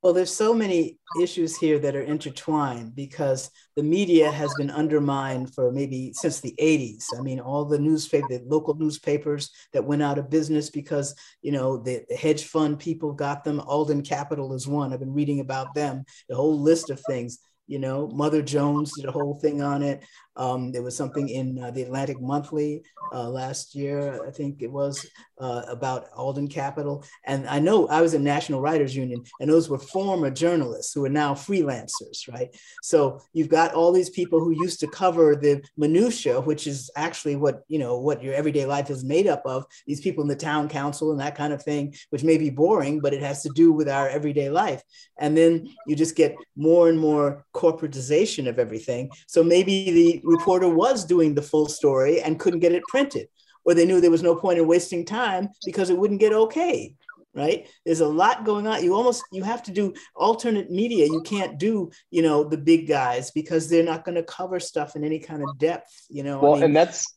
Well, 0.05 0.13
there's 0.13 0.37
so 0.37 0.53
many 0.53 0.99
issues 1.19 1.57
here 1.57 1.79
that 1.79 1.97
are 1.97 2.03
intertwined 2.03 2.95
because 2.95 3.51
the 3.75 3.83
media 3.83 4.31
has 4.31 4.53
been 4.59 4.71
undermined 4.71 5.55
for 5.55 5.73
maybe 5.73 6.13
since 6.13 6.41
the 6.41 6.55
80s. 6.61 7.07
I 7.19 7.23
mean, 7.23 7.41
all 7.41 7.65
the 7.65 7.79
newspaper, 7.79 8.27
the 8.29 8.43
local 8.45 8.75
newspapers 8.75 9.51
that 9.73 9.87
went 9.87 10.03
out 10.03 10.19
of 10.19 10.29
business 10.29 10.69
because 10.69 11.15
you 11.41 11.53
know 11.53 11.79
the, 11.79 12.05
the 12.11 12.17
hedge 12.17 12.45
fund 12.45 12.79
people 12.79 13.15
got 13.15 13.45
them. 13.45 13.61
Alden 13.61 14.03
Capital 14.03 14.53
is 14.53 14.69
one. 14.69 14.93
I've 14.93 15.01
been 15.01 15.15
reading 15.15 15.41
about 15.41 15.73
them. 15.75 16.05
The 16.29 16.37
whole 16.37 16.61
list 16.61 16.91
of 16.91 17.01
things. 17.09 17.39
You 17.67 17.79
know, 17.79 18.09
Mother 18.09 18.43
Jones 18.43 18.93
did 18.95 19.07
a 19.07 19.13
whole 19.13 19.39
thing 19.41 19.63
on 19.63 19.83
it. 19.83 20.05
Um, 20.37 20.73
there 20.73 20.83
was 20.83 20.97
something 20.97 21.29
in 21.29 21.63
uh, 21.63 21.71
the 21.71 21.83
Atlantic 21.83 22.21
Monthly 22.21 22.83
uh, 23.13 23.29
last 23.29 23.75
year, 23.75 24.25
I 24.27 24.31
think 24.31 24.63
it 24.63 24.71
was, 24.71 25.07
uh, 25.41 25.63
about 25.69 26.07
Alden 26.15 26.49
Capital. 26.49 27.05
And 27.25 27.47
I 27.49 27.59
know 27.59 27.87
I 27.89 28.01
was 28.01 28.15
in 28.15 28.25
National 28.25 28.61
Writers 28.61 28.97
Union, 28.97 29.23
and 29.41 29.51
those 29.51 29.69
were 29.69 29.79
former 29.79 30.31
journalists 30.31 30.93
who 30.93 31.05
are 31.05 31.11
now 31.11 31.35
freelancers, 31.35 32.29
right? 32.33 32.55
So 32.83 33.21
you've 33.33 33.49
got 33.49 33.75
all 33.75 33.93
these 33.93 34.11
people 34.11 34.41
who 34.41 34.51
used 34.51 34.81
to 34.81 34.87
cover 34.87 35.37
the 35.37 35.63
minutia, 35.77 36.41
which 36.41 36.67
is 36.67 36.91
actually 36.97 37.37
what 37.37 37.63
you 37.69 37.79
know 37.79 37.99
what 37.99 38.23
your 38.23 38.35
everyday 38.35 38.67
life 38.67 38.91
is 38.91 39.05
made 39.05 39.27
up 39.27 39.43
of. 39.45 39.65
These 39.87 40.01
people 40.01 40.23
in 40.23 40.29
the 40.29 40.37
town 40.37 40.69
council 40.69 41.11
and 41.11 41.21
that 41.21 41.37
kind 41.37 41.53
of 41.53 41.63
thing, 41.63 41.95
which 42.11 42.25
may 42.25 42.39
be 42.39 42.51
boring, 42.51 43.01
but 43.01 43.15
it 43.15 43.23
has 43.23 43.43
to 43.43 43.51
do 43.55 43.73
with 43.73 43.89
our 43.89 44.09
everyday 44.09 44.51
life. 44.51 44.83
And 45.19 45.37
then 45.37 45.69
you 45.87 45.97
just 45.97 46.17
get 46.17 46.35
more 46.57 46.89
and 46.89 46.99
more 46.99 47.45
corporatization 47.55 48.49
of 48.49 48.59
everything. 48.59 49.11
So 49.27 49.43
maybe 49.43 49.91
the 49.91 50.23
reporter 50.25 50.69
was 50.69 51.05
doing 51.05 51.35
the 51.35 51.43
full 51.43 51.69
story 51.69 52.21
and 52.21 52.41
couldn't 52.41 52.61
get 52.61 52.73
it 52.73 52.83
printed, 52.89 53.29
or 53.65 53.75
they 53.75 53.87
knew 53.87 54.01
there 54.01 54.11
was 54.11 54.23
no 54.23 54.35
point 54.35 54.59
in 54.59 54.67
wasting 54.67 55.05
time 55.05 55.49
because 55.65 55.91
it 55.91 55.99
wouldn't 55.99 56.21
get 56.21 56.33
okay 56.33 56.95
right? 57.37 57.69
There's 57.85 58.01
a 58.01 58.07
lot 58.07 58.45
going 58.45 58.67
on. 58.67 58.85
You 58.85 58.95
almost 58.95 59.25
you 59.33 59.43
have 59.43 59.63
to 59.65 59.73
do 59.73 59.93
alternate 60.15 60.71
media. 60.71 61.07
You 61.07 61.21
can't 61.23 61.59
do 61.59 61.91
you 62.11 62.23
know 62.23 62.45
the 62.45 62.57
big 62.57 62.87
guys 62.87 63.31
because 63.31 63.69
they're 63.69 63.85
not 63.85 64.05
going 64.05 64.15
to 64.15 64.23
cover 64.23 64.61
stuff 64.61 64.97
in 64.97 65.05
any 65.05 65.19
kind 65.19 65.43
of 65.43 65.59
depth 65.59 66.07
you 66.09 66.23
know 66.23 66.39
well 66.39 66.53
I 66.53 66.57
mean, 66.57 66.65
and 66.65 66.77
that's 66.77 67.17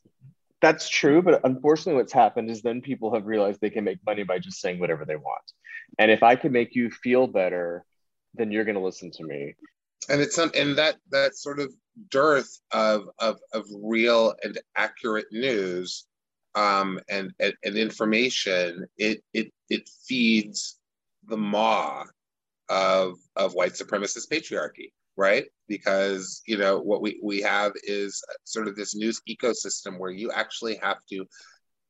that's 0.59 0.89
true 0.89 1.21
but 1.21 1.41
unfortunately 1.43 2.01
what's 2.01 2.13
happened 2.13 2.49
is 2.49 2.63
then 2.63 2.81
people 2.81 3.13
have 3.13 3.27
realized 3.27 3.61
they 3.61 3.69
can 3.69 3.83
make 3.83 3.99
money 4.05 4.23
by 4.23 4.39
just 4.39 4.59
saying 4.59 4.79
whatever 4.79 5.05
they 5.05 5.15
want. 5.15 5.43
And 5.99 6.09
if 6.11 6.23
i 6.23 6.35
can 6.35 6.51
make 6.51 6.75
you 6.75 6.89
feel 6.89 7.27
better 7.27 7.85
then 8.33 8.51
you're 8.51 8.65
going 8.65 8.75
to 8.75 8.81
listen 8.81 9.11
to 9.11 9.23
me. 9.23 9.55
And 10.09 10.21
it's 10.21 10.35
some 10.35 10.51
and 10.55 10.77
that 10.77 10.95
that 11.11 11.35
sort 11.35 11.59
of 11.59 11.73
dearth 12.09 12.59
of 12.71 13.09
of 13.19 13.39
of 13.53 13.65
real 13.81 14.33
and 14.43 14.57
accurate 14.75 15.27
news 15.31 16.05
um, 16.55 16.99
and, 17.09 17.31
and, 17.39 17.53
and 17.63 17.77
information, 17.77 18.87
it 18.97 19.23
it 19.33 19.51
it 19.69 19.89
feeds 20.05 20.79
the 21.27 21.37
maw 21.37 22.03
of 22.69 23.17
of 23.35 23.53
white 23.53 23.73
supremacist 23.73 24.29
patriarchy, 24.31 24.91
right? 25.15 25.45
Because 25.67 26.41
you 26.47 26.57
know 26.57 26.79
what 26.79 27.01
we 27.01 27.19
we 27.23 27.41
have 27.41 27.73
is 27.83 28.23
sort 28.43 28.67
of 28.67 28.75
this 28.75 28.95
news 28.95 29.21
ecosystem 29.29 29.99
where 29.99 30.11
you 30.11 30.31
actually 30.31 30.77
have 30.77 30.97
to 31.09 31.25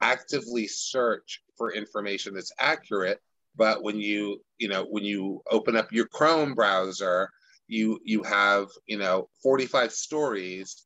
actively 0.01 0.67
search 0.67 1.41
for 1.57 1.73
information 1.73 2.35
that's 2.35 2.51
accurate 2.59 3.19
but 3.55 3.81
when 3.81 3.97
you 3.99 4.39
you 4.59 4.67
know 4.67 4.85
when 4.85 5.03
you 5.03 5.41
open 5.49 5.75
up 5.75 5.91
your 5.91 6.05
chrome 6.05 6.53
browser 6.53 7.29
you 7.67 7.99
you 8.03 8.23
have 8.23 8.67
you 8.87 8.97
know 8.97 9.27
45 9.43 9.91
stories 9.91 10.85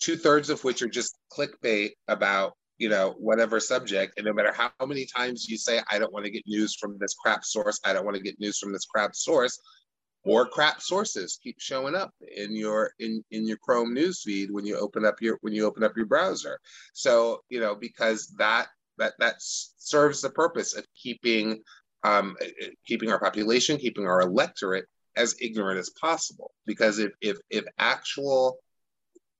two 0.00 0.16
thirds 0.16 0.50
of 0.50 0.62
which 0.64 0.82
are 0.82 0.88
just 0.88 1.16
clickbait 1.32 1.90
about 2.08 2.54
you 2.78 2.88
know 2.88 3.14
whatever 3.18 3.60
subject. 3.60 4.14
And 4.16 4.26
no 4.26 4.32
matter 4.32 4.52
how 4.52 4.70
many 4.86 5.06
times 5.06 5.46
you 5.48 5.56
say 5.56 5.80
i 5.90 5.98
don't 5.98 6.12
want 6.12 6.24
to 6.24 6.30
get 6.30 6.42
news 6.46 6.74
from 6.74 6.96
this 6.98 7.14
crap 7.14 7.44
source 7.44 7.80
i 7.84 7.92
don't 7.92 8.04
want 8.04 8.16
to 8.16 8.22
get 8.22 8.40
news 8.40 8.58
from 8.58 8.72
this 8.72 8.86
crap 8.86 9.14
source 9.14 9.58
more 10.24 10.46
crap 10.46 10.80
sources 10.80 11.38
keep 11.42 11.56
showing 11.58 11.94
up 11.94 12.12
in 12.36 12.54
your 12.54 12.92
in 13.00 13.24
in 13.30 13.46
your 13.46 13.56
chrome 13.58 13.92
news 13.92 14.22
feed 14.22 14.50
when 14.50 14.64
you 14.64 14.76
open 14.76 15.04
up 15.04 15.20
your 15.20 15.38
when 15.40 15.52
you 15.52 15.66
open 15.66 15.82
up 15.82 15.96
your 15.96 16.06
browser. 16.06 16.58
So 16.92 17.40
you 17.48 17.60
know 17.60 17.74
because 17.74 18.32
that 18.38 18.68
that 18.98 19.14
that 19.18 19.36
serves 19.38 20.20
the 20.20 20.30
purpose 20.30 20.76
of 20.76 20.86
keeping 21.00 21.62
um, 22.04 22.36
keeping 22.86 23.10
our 23.10 23.20
population 23.20 23.78
keeping 23.78 24.06
our 24.06 24.20
electorate 24.20 24.86
as 25.16 25.34
ignorant 25.40 25.78
as 25.78 25.90
possible 25.90 26.52
because 26.66 26.98
if 26.98 27.12
if 27.20 27.38
if 27.50 27.64
actual 27.78 28.58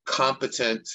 competent 0.05 0.89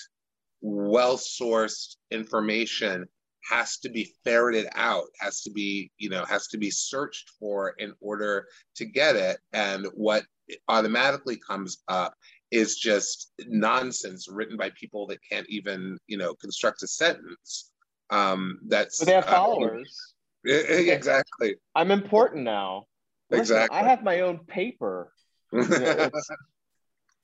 well 0.61 1.17
sourced 1.17 1.95
information 2.11 3.05
has 3.49 3.77
to 3.77 3.89
be 3.89 4.13
ferreted 4.23 4.67
out 4.75 5.05
has 5.19 5.41
to 5.41 5.51
be 5.51 5.89
you 5.97 6.09
know 6.09 6.25
has 6.25 6.47
to 6.47 6.57
be 6.57 6.69
searched 6.69 7.31
for 7.39 7.73
in 7.77 7.93
order 8.01 8.45
to 8.75 8.85
get 8.85 9.15
it 9.15 9.39
and 9.53 9.87
what 9.93 10.23
automatically 10.67 11.37
comes 11.37 11.77
up 11.87 12.13
is 12.51 12.77
just 12.77 13.31
nonsense 13.47 14.27
written 14.29 14.57
by 14.57 14.69
people 14.79 15.07
that 15.07 15.19
can't 15.29 15.47
even 15.49 15.97
you 16.07 16.17
know 16.17 16.33
construct 16.35 16.83
a 16.83 16.87
sentence 16.87 17.71
um 18.09 18.59
that's 18.67 18.99
but 18.99 19.05
they 19.05 19.13
have 19.13 19.25
followers. 19.25 20.13
uh, 20.47 20.51
exactly. 20.53 21.55
I'm 21.75 21.91
important 21.91 22.43
now 22.43 22.85
Listen, 23.29 23.41
exactly. 23.41 23.77
i 23.77 23.83
have 23.83 24.03
my 24.03 24.21
own 24.21 24.39
paper. 24.39 25.11
You 25.53 25.67
know, 25.67 26.09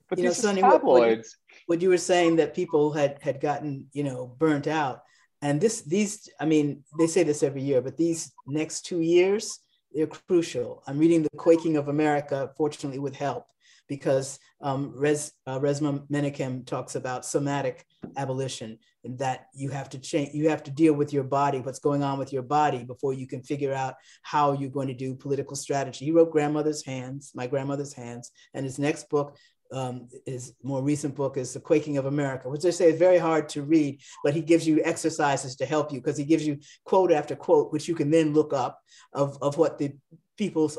but 0.10 0.18
you 0.20 0.26
know, 0.26 0.30
these 0.30 0.42
Sunny, 0.42 0.62
tabloids 0.62 1.38
what, 1.48 1.78
what 1.78 1.82
you 1.82 1.90
were 1.90 1.98
saying 1.98 2.36
that 2.36 2.54
people 2.54 2.92
had 2.92 3.18
had 3.22 3.40
gotten 3.40 3.88
you 3.94 4.04
know 4.04 4.36
burnt 4.38 4.68
out. 4.68 5.02
And 5.44 5.60
this, 5.60 5.82
these, 5.82 6.30
I 6.40 6.46
mean, 6.46 6.86
they 6.98 7.08
say 7.08 7.24
this 7.24 7.44
every 7.44 7.62
year, 7.64 7.82
but 7.82 7.98
these 7.98 8.32
next 8.48 8.86
two 8.86 9.02
years, 9.02 9.60
they're 9.92 10.08
crucial. 10.08 10.82
I'm 10.88 10.98
reading 10.98 11.22
The 11.22 11.30
Quaking 11.36 11.76
of 11.76 11.90
America, 11.90 12.52
fortunately 12.56 13.00
with 13.00 13.14
help, 13.14 13.46
because 13.88 14.40
um, 14.62 14.94
Res, 14.96 15.32
uh, 15.46 15.60
Resmaa 15.60 16.08
Menakem 16.10 16.66
talks 16.66 16.96
about 16.96 17.26
somatic 17.26 17.86
abolition 18.18 18.80
and 19.04 19.18
that 19.20 19.48
you 19.54 19.70
have 19.70 19.90
to 19.90 20.00
change, 20.00 20.34
you 20.34 20.50
have 20.50 20.64
to 20.64 20.72
deal 20.72 20.94
with 20.94 21.12
your 21.14 21.24
body, 21.24 21.60
what's 21.60 21.80
going 21.80 22.04
on 22.04 22.18
with 22.18 22.32
your 22.32 22.44
body 22.44 22.84
before 22.84 23.14
you 23.14 23.28
can 23.28 23.44
figure 23.44 23.74
out 23.74 23.96
how 24.22 24.54
you're 24.54 24.70
going 24.70 24.88
to 24.88 24.94
do 24.94 25.16
political 25.16 25.56
strategy. 25.56 26.06
He 26.06 26.12
wrote 26.12 26.32
Grandmother's 26.32 26.86
Hands, 26.86 27.30
My 27.36 27.48
Grandmother's 27.48 27.94
Hands, 27.94 28.30
and 28.54 28.66
his 28.66 28.80
next 28.80 29.10
book 29.10 29.38
um, 29.74 30.08
his 30.26 30.54
more 30.62 30.84
recent 30.84 31.16
book 31.16 31.36
is 31.36 31.54
The 31.54 31.60
Quaking 31.60 31.98
of 31.98 32.06
America, 32.06 32.48
which 32.48 32.62
they 32.62 32.72
say 32.72 32.92
is 32.92 33.00
very 33.00 33.18
hard 33.18 33.50
to 33.50 33.64
read, 33.64 34.02
but 34.24 34.34
he 34.34 34.42
gives 34.42 34.68
you 34.68 34.82
exercises 34.84 35.56
to 35.58 35.66
help 35.66 35.92
you 35.92 36.00
because 36.00 36.18
he 36.18 36.26
gives 36.26 36.46
you 36.46 36.60
quote 36.84 37.12
after 37.12 37.36
quote, 37.36 37.72
which 37.72 37.88
you 37.88 37.96
can 37.96 38.12
then 38.12 38.34
look 38.34 38.54
up 38.54 38.80
of, 39.14 39.38
of 39.42 39.58
what 39.58 39.80
the 39.80 39.94
people 40.38 40.72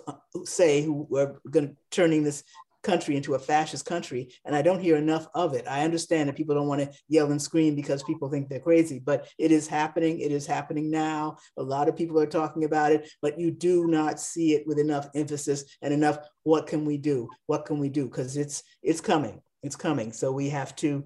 say 0.45 0.83
who 0.83 1.09
are 1.17 1.41
going 1.51 1.69
to 1.69 1.77
turning 1.91 2.23
this 2.23 2.45
country 2.85 3.17
into 3.17 3.35
a 3.35 3.39
fascist 3.39 3.85
country. 3.85 4.29
And 4.45 4.55
I 4.55 4.63
don't 4.63 4.81
hear 4.81 4.97
enough 4.97 5.27
of 5.35 5.55
it. 5.55 5.67
I 5.67 5.83
understand 5.83 6.29
that 6.29 6.37
people 6.37 6.55
don't 6.55 6.69
want 6.69 6.83
to 6.83 6.91
yell 7.09 7.33
and 7.33 7.43
scream 7.43 7.75
because 7.75 8.03
people 8.05 8.29
think 8.29 8.49
they're 8.49 8.61
crazy, 8.61 9.01
but 9.01 9.27
it 9.39 9.51
is 9.51 9.67
happening. 9.67 10.21
It 10.21 10.31
is 10.31 10.47
happening 10.47 10.91
now. 10.91 11.39
A 11.57 11.63
lot 11.63 11.89
of 11.89 11.97
people 11.97 12.21
are 12.21 12.27
talking 12.27 12.65
about 12.65 12.93
it, 12.93 13.11
but 13.21 13.41
you 13.41 13.51
do 13.51 13.87
not 13.87 14.21
see 14.21 14.55
it 14.55 14.67
with 14.67 14.79
enough 14.79 15.09
emphasis 15.15 15.65
and 15.83 15.93
enough. 15.93 16.19
What 16.45 16.67
can 16.67 16.85
we 16.85 16.99
do? 16.99 17.29
What 17.47 17.65
can 17.65 17.79
we 17.79 17.89
do? 17.89 18.05
Because 18.05 18.37
it's 18.37 18.63
it's 18.83 19.01
coming. 19.01 19.41
It's 19.63 19.77
coming. 19.77 20.13
So 20.13 20.31
we 20.31 20.51
have 20.51 20.77
to 20.77 21.05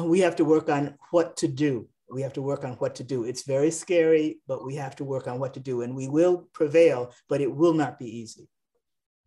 we 0.00 0.20
have 0.20 0.36
to 0.36 0.44
work 0.44 0.68
on 0.68 0.94
what 1.10 1.36
to 1.38 1.48
do. 1.48 1.88
We 2.10 2.22
have 2.22 2.34
to 2.34 2.42
work 2.42 2.64
on 2.64 2.74
what 2.74 2.94
to 2.96 3.04
do. 3.04 3.24
It's 3.24 3.44
very 3.44 3.70
scary, 3.70 4.38
but 4.46 4.64
we 4.64 4.76
have 4.76 4.94
to 4.96 5.04
work 5.04 5.26
on 5.26 5.40
what 5.40 5.54
to 5.54 5.60
do. 5.60 5.80
And 5.80 5.96
we 5.96 6.08
will 6.08 6.48
prevail, 6.52 7.12
but 7.28 7.40
it 7.40 7.52
will 7.52 7.72
not 7.72 7.98
be 7.98 8.18
easy 8.18 8.48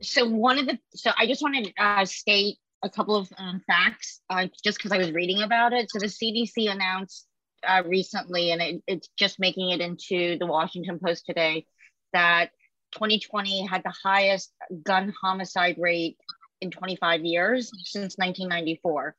so 0.02 0.28
one 0.28 0.60
of 0.60 0.68
the 0.68 0.78
so 0.94 1.12
I 1.18 1.28
just 1.28 1.42
wanted 1.42 1.66
to 1.66 1.84
uh, 1.84 2.06
state 2.06 2.58
a 2.84 2.90
couple 2.90 3.16
of 3.16 3.28
um, 3.38 3.62
facts 3.66 4.22
uh, 4.30 4.48
just 4.64 4.78
because 4.78 4.92
I 4.92 4.98
was 4.98 5.12
reading 5.12 5.42
about 5.42 5.74
it. 5.74 5.90
So 5.90 6.00
the 6.00 6.08
CDC 6.08 6.72
announced 6.72 7.28
uh, 7.68 7.84
recently, 7.86 8.52
and 8.52 8.62
it, 8.62 8.84
it's 8.88 9.10
just 9.18 9.40
making 9.40 9.72
it 9.72 9.82
into 9.82 10.38
the 10.38 10.46
Washington 10.46 11.00
Post 11.04 11.26
today, 11.26 11.66
that 12.14 12.52
2020 12.94 13.66
had 13.66 13.84
the 13.84 13.94
highest 14.04 14.54
gun 14.84 15.14
homicide 15.22 15.76
rate 15.80 16.18
in 16.62 16.72
25 16.72 17.26
years 17.26 17.72
since 17.84 18.16
1994. 18.18 19.16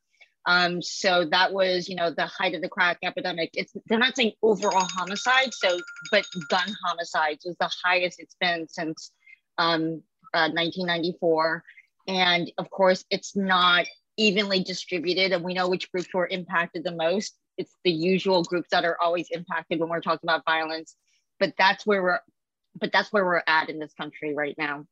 Um, 0.46 0.80
so 0.80 1.26
that 1.30 1.52
was, 1.52 1.88
you 1.88 1.96
know, 1.96 2.10
the 2.10 2.26
height 2.26 2.54
of 2.54 2.62
the 2.62 2.68
crack 2.68 2.98
epidemic. 3.02 3.50
It's 3.54 3.72
they're 3.86 3.98
not 3.98 4.16
saying 4.16 4.32
overall 4.42 4.86
homicide, 4.88 5.52
so 5.52 5.78
but 6.10 6.24
gun 6.48 6.74
homicides 6.86 7.44
was 7.44 7.56
the 7.60 7.70
highest 7.84 8.18
it's 8.18 8.36
been 8.40 8.66
since 8.68 9.12
um, 9.58 10.02
1994. 10.32 11.56
Uh, 11.56 12.10
and 12.10 12.52
of 12.58 12.70
course, 12.70 13.04
it's 13.10 13.36
not 13.36 13.86
evenly 14.16 14.62
distributed, 14.62 15.32
and 15.32 15.44
we 15.44 15.54
know 15.54 15.68
which 15.68 15.90
groups 15.92 16.12
were 16.12 16.26
impacted 16.26 16.84
the 16.84 16.92
most. 16.92 17.36
It's 17.56 17.74
the 17.84 17.90
usual 17.90 18.42
groups 18.42 18.68
that 18.70 18.84
are 18.84 18.96
always 19.02 19.28
impacted 19.30 19.80
when 19.80 19.88
we're 19.88 20.00
talking 20.00 20.28
about 20.28 20.44
violence. 20.44 20.96
But 21.38 21.54
that's 21.58 21.86
where 21.86 22.02
we're, 22.02 22.20
but 22.80 22.90
that's 22.92 23.12
where 23.12 23.24
we're 23.24 23.42
at 23.46 23.68
in 23.68 23.78
this 23.78 23.92
country 23.94 24.34
right 24.34 24.54
now. 24.58 24.86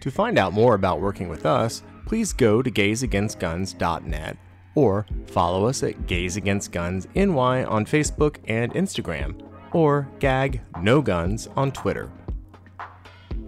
To 0.00 0.10
find 0.10 0.38
out 0.38 0.52
more 0.52 0.74
about 0.74 1.00
working 1.00 1.28
with 1.28 1.46
us, 1.46 1.82
please 2.06 2.32
go 2.32 2.62
to 2.62 2.70
gaysagainstguns.net 2.70 4.36
or 4.74 5.06
follow 5.28 5.66
us 5.66 5.82
at 5.82 6.06
Gays 6.06 6.36
Against 6.36 6.72
Guns 6.72 7.06
NY 7.14 7.64
on 7.64 7.86
Facebook 7.86 8.36
and 8.46 8.72
Instagram, 8.74 9.40
or 9.72 10.08
Gag 10.18 10.60
No 10.80 11.00
Guns 11.00 11.48
on 11.56 11.72
Twitter. 11.72 12.10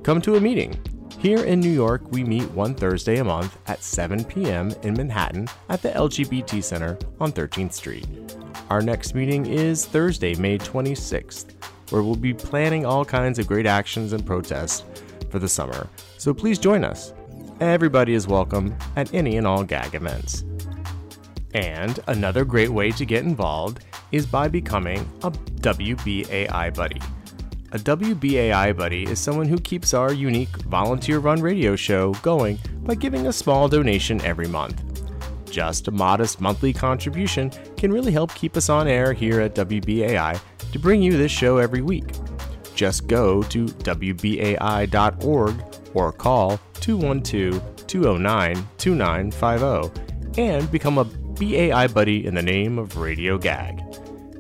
Come 0.07 0.21
to 0.21 0.37
a 0.37 0.41
meeting. 0.41 0.79
Here 1.19 1.43
in 1.43 1.59
New 1.59 1.73
York, 1.73 2.13
we 2.13 2.23
meet 2.23 2.49
one 2.53 2.77
Thursday 2.77 3.17
a 3.17 3.25
month 3.25 3.59
at 3.67 3.83
7 3.83 4.23
p.m. 4.23 4.73
in 4.85 4.95
Manhattan 4.95 5.49
at 5.69 5.83
the 5.83 5.89
LGBT 5.89 6.63
Center 6.63 6.97
on 7.19 7.33
13th 7.33 7.73
Street. 7.73 8.07
Our 8.71 8.81
next 8.83 9.17
meeting 9.17 9.47
is 9.47 9.85
Thursday, 9.85 10.37
May 10.37 10.59
26th, 10.59 11.47
where 11.91 12.05
we'll 12.05 12.15
be 12.15 12.33
planning 12.33 12.87
all 12.87 13.05
kinds 13.05 13.41
of 13.41 13.49
great 13.49 13.67
actions 13.67 14.13
and 14.13 14.25
protests 14.25 14.85
for 15.29 15.41
the 15.41 15.49
summer. 15.49 15.89
So 16.19 16.33
please 16.33 16.61
join 16.61 16.85
us. 16.85 17.13
Everybody 17.59 18.15
is 18.15 18.29
welcome 18.29 18.77
at 18.95 19.13
any 19.13 19.39
and 19.39 19.45
all 19.45 19.65
GAG 19.65 19.97
events. 19.97 20.45
And 21.53 21.99
another 22.07 22.45
great 22.45 22.71
way 22.71 22.93
to 22.93 23.05
get 23.05 23.25
involved 23.25 23.85
is 24.13 24.25
by 24.25 24.47
becoming 24.47 25.01
a 25.25 25.33
WBAI 25.33 26.73
buddy. 26.77 27.01
A 27.77 27.79
WBAI 27.79 28.75
buddy 28.75 29.05
is 29.05 29.21
someone 29.21 29.49
who 29.49 29.59
keeps 29.59 29.93
our 29.93 30.11
unique 30.11 30.57
volunteer 30.63 31.19
run 31.19 31.43
radio 31.43 31.77
show 31.77 32.15
going 32.23 32.59
by 32.85 32.95
giving 32.95 33.27
a 33.27 33.33
small 33.35 33.69
donation 33.69 34.19
every 34.23 34.49
month. 34.49 34.83
Just 35.51 35.87
a 35.87 35.91
modest 35.91 36.41
monthly 36.41 36.73
contribution 36.73 37.51
can 37.77 37.93
really 37.93 38.13
help 38.13 38.35
keep 38.35 38.57
us 38.57 38.71
on 38.71 38.89
air 38.89 39.13
here 39.13 39.43
at 39.43 39.55
WBAI 39.55 40.41
to 40.73 40.79
bring 40.79 41.03
you 41.03 41.19
this 41.19 41.31
show 41.31 41.59
every 41.59 41.83
week. 41.83 42.07
Just 42.75 43.09
go 43.09 43.43
to 43.43 43.67
WBAI.org 43.67 45.55
or 45.93 46.13
call 46.13 46.59
212 46.81 47.87
209 47.87 48.69
2950 48.79 50.41
and 50.41 50.71
become 50.71 50.97
a 50.97 51.05
BAI 51.05 51.89
buddy 51.89 52.25
in 52.25 52.35
the 52.35 52.43
name 52.43 52.79
of 52.79 52.97
Radio 52.97 53.37
Gag. 53.37 53.83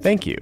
Thank 0.01 0.27
you. 0.27 0.39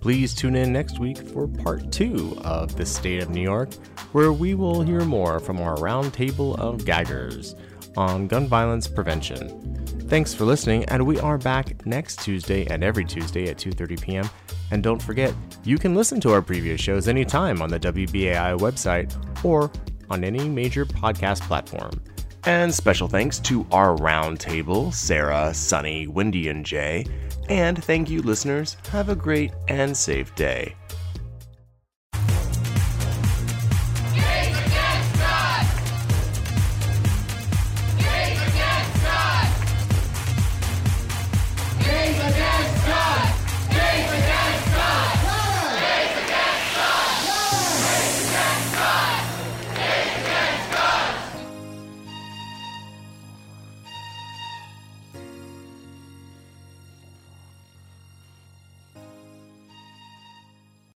Please 0.00 0.34
tune 0.34 0.54
in 0.54 0.72
next 0.72 1.00
week 1.00 1.18
for 1.18 1.48
part 1.48 1.90
two 1.90 2.38
of 2.44 2.76
The 2.76 2.86
State 2.86 3.22
of 3.22 3.30
New 3.30 3.42
York, 3.42 3.74
where 4.12 4.32
we 4.32 4.54
will 4.54 4.82
hear 4.82 5.00
more 5.00 5.40
from 5.40 5.60
our 5.60 5.74
roundtable 5.76 6.56
of 6.58 6.84
gaggers 6.84 7.56
on 7.96 8.28
gun 8.28 8.46
violence 8.46 8.86
prevention. 8.86 9.74
Thanks 10.08 10.32
for 10.32 10.44
listening, 10.44 10.84
and 10.86 11.04
we 11.04 11.18
are 11.18 11.36
back 11.36 11.84
next 11.84 12.22
Tuesday 12.22 12.64
and 12.66 12.84
every 12.84 13.04
Tuesday 13.04 13.50
at 13.50 13.58
2:30 13.58 14.00
p.m. 14.00 14.30
And 14.70 14.82
don't 14.82 15.02
forget, 15.02 15.34
you 15.64 15.78
can 15.78 15.94
listen 15.94 16.20
to 16.20 16.32
our 16.32 16.42
previous 16.42 16.80
shows 16.80 17.08
anytime 17.08 17.60
on 17.60 17.68
the 17.68 17.80
WBAI 17.80 18.56
website 18.58 19.12
or 19.44 19.70
on 20.10 20.24
any 20.24 20.48
major 20.48 20.86
podcast 20.86 21.40
platform. 21.42 22.00
And 22.44 22.72
special 22.72 23.08
thanks 23.08 23.40
to 23.40 23.66
our 23.72 23.96
roundtable, 23.96 24.94
Sarah, 24.94 25.52
Sunny, 25.52 26.06
Wendy, 26.06 26.48
and 26.48 26.64
Jay. 26.64 27.04
And 27.48 27.82
thank 27.82 28.10
you, 28.10 28.22
listeners. 28.22 28.76
Have 28.90 29.08
a 29.08 29.14
great 29.14 29.52
and 29.68 29.96
safe 29.96 30.34
day. 30.34 30.74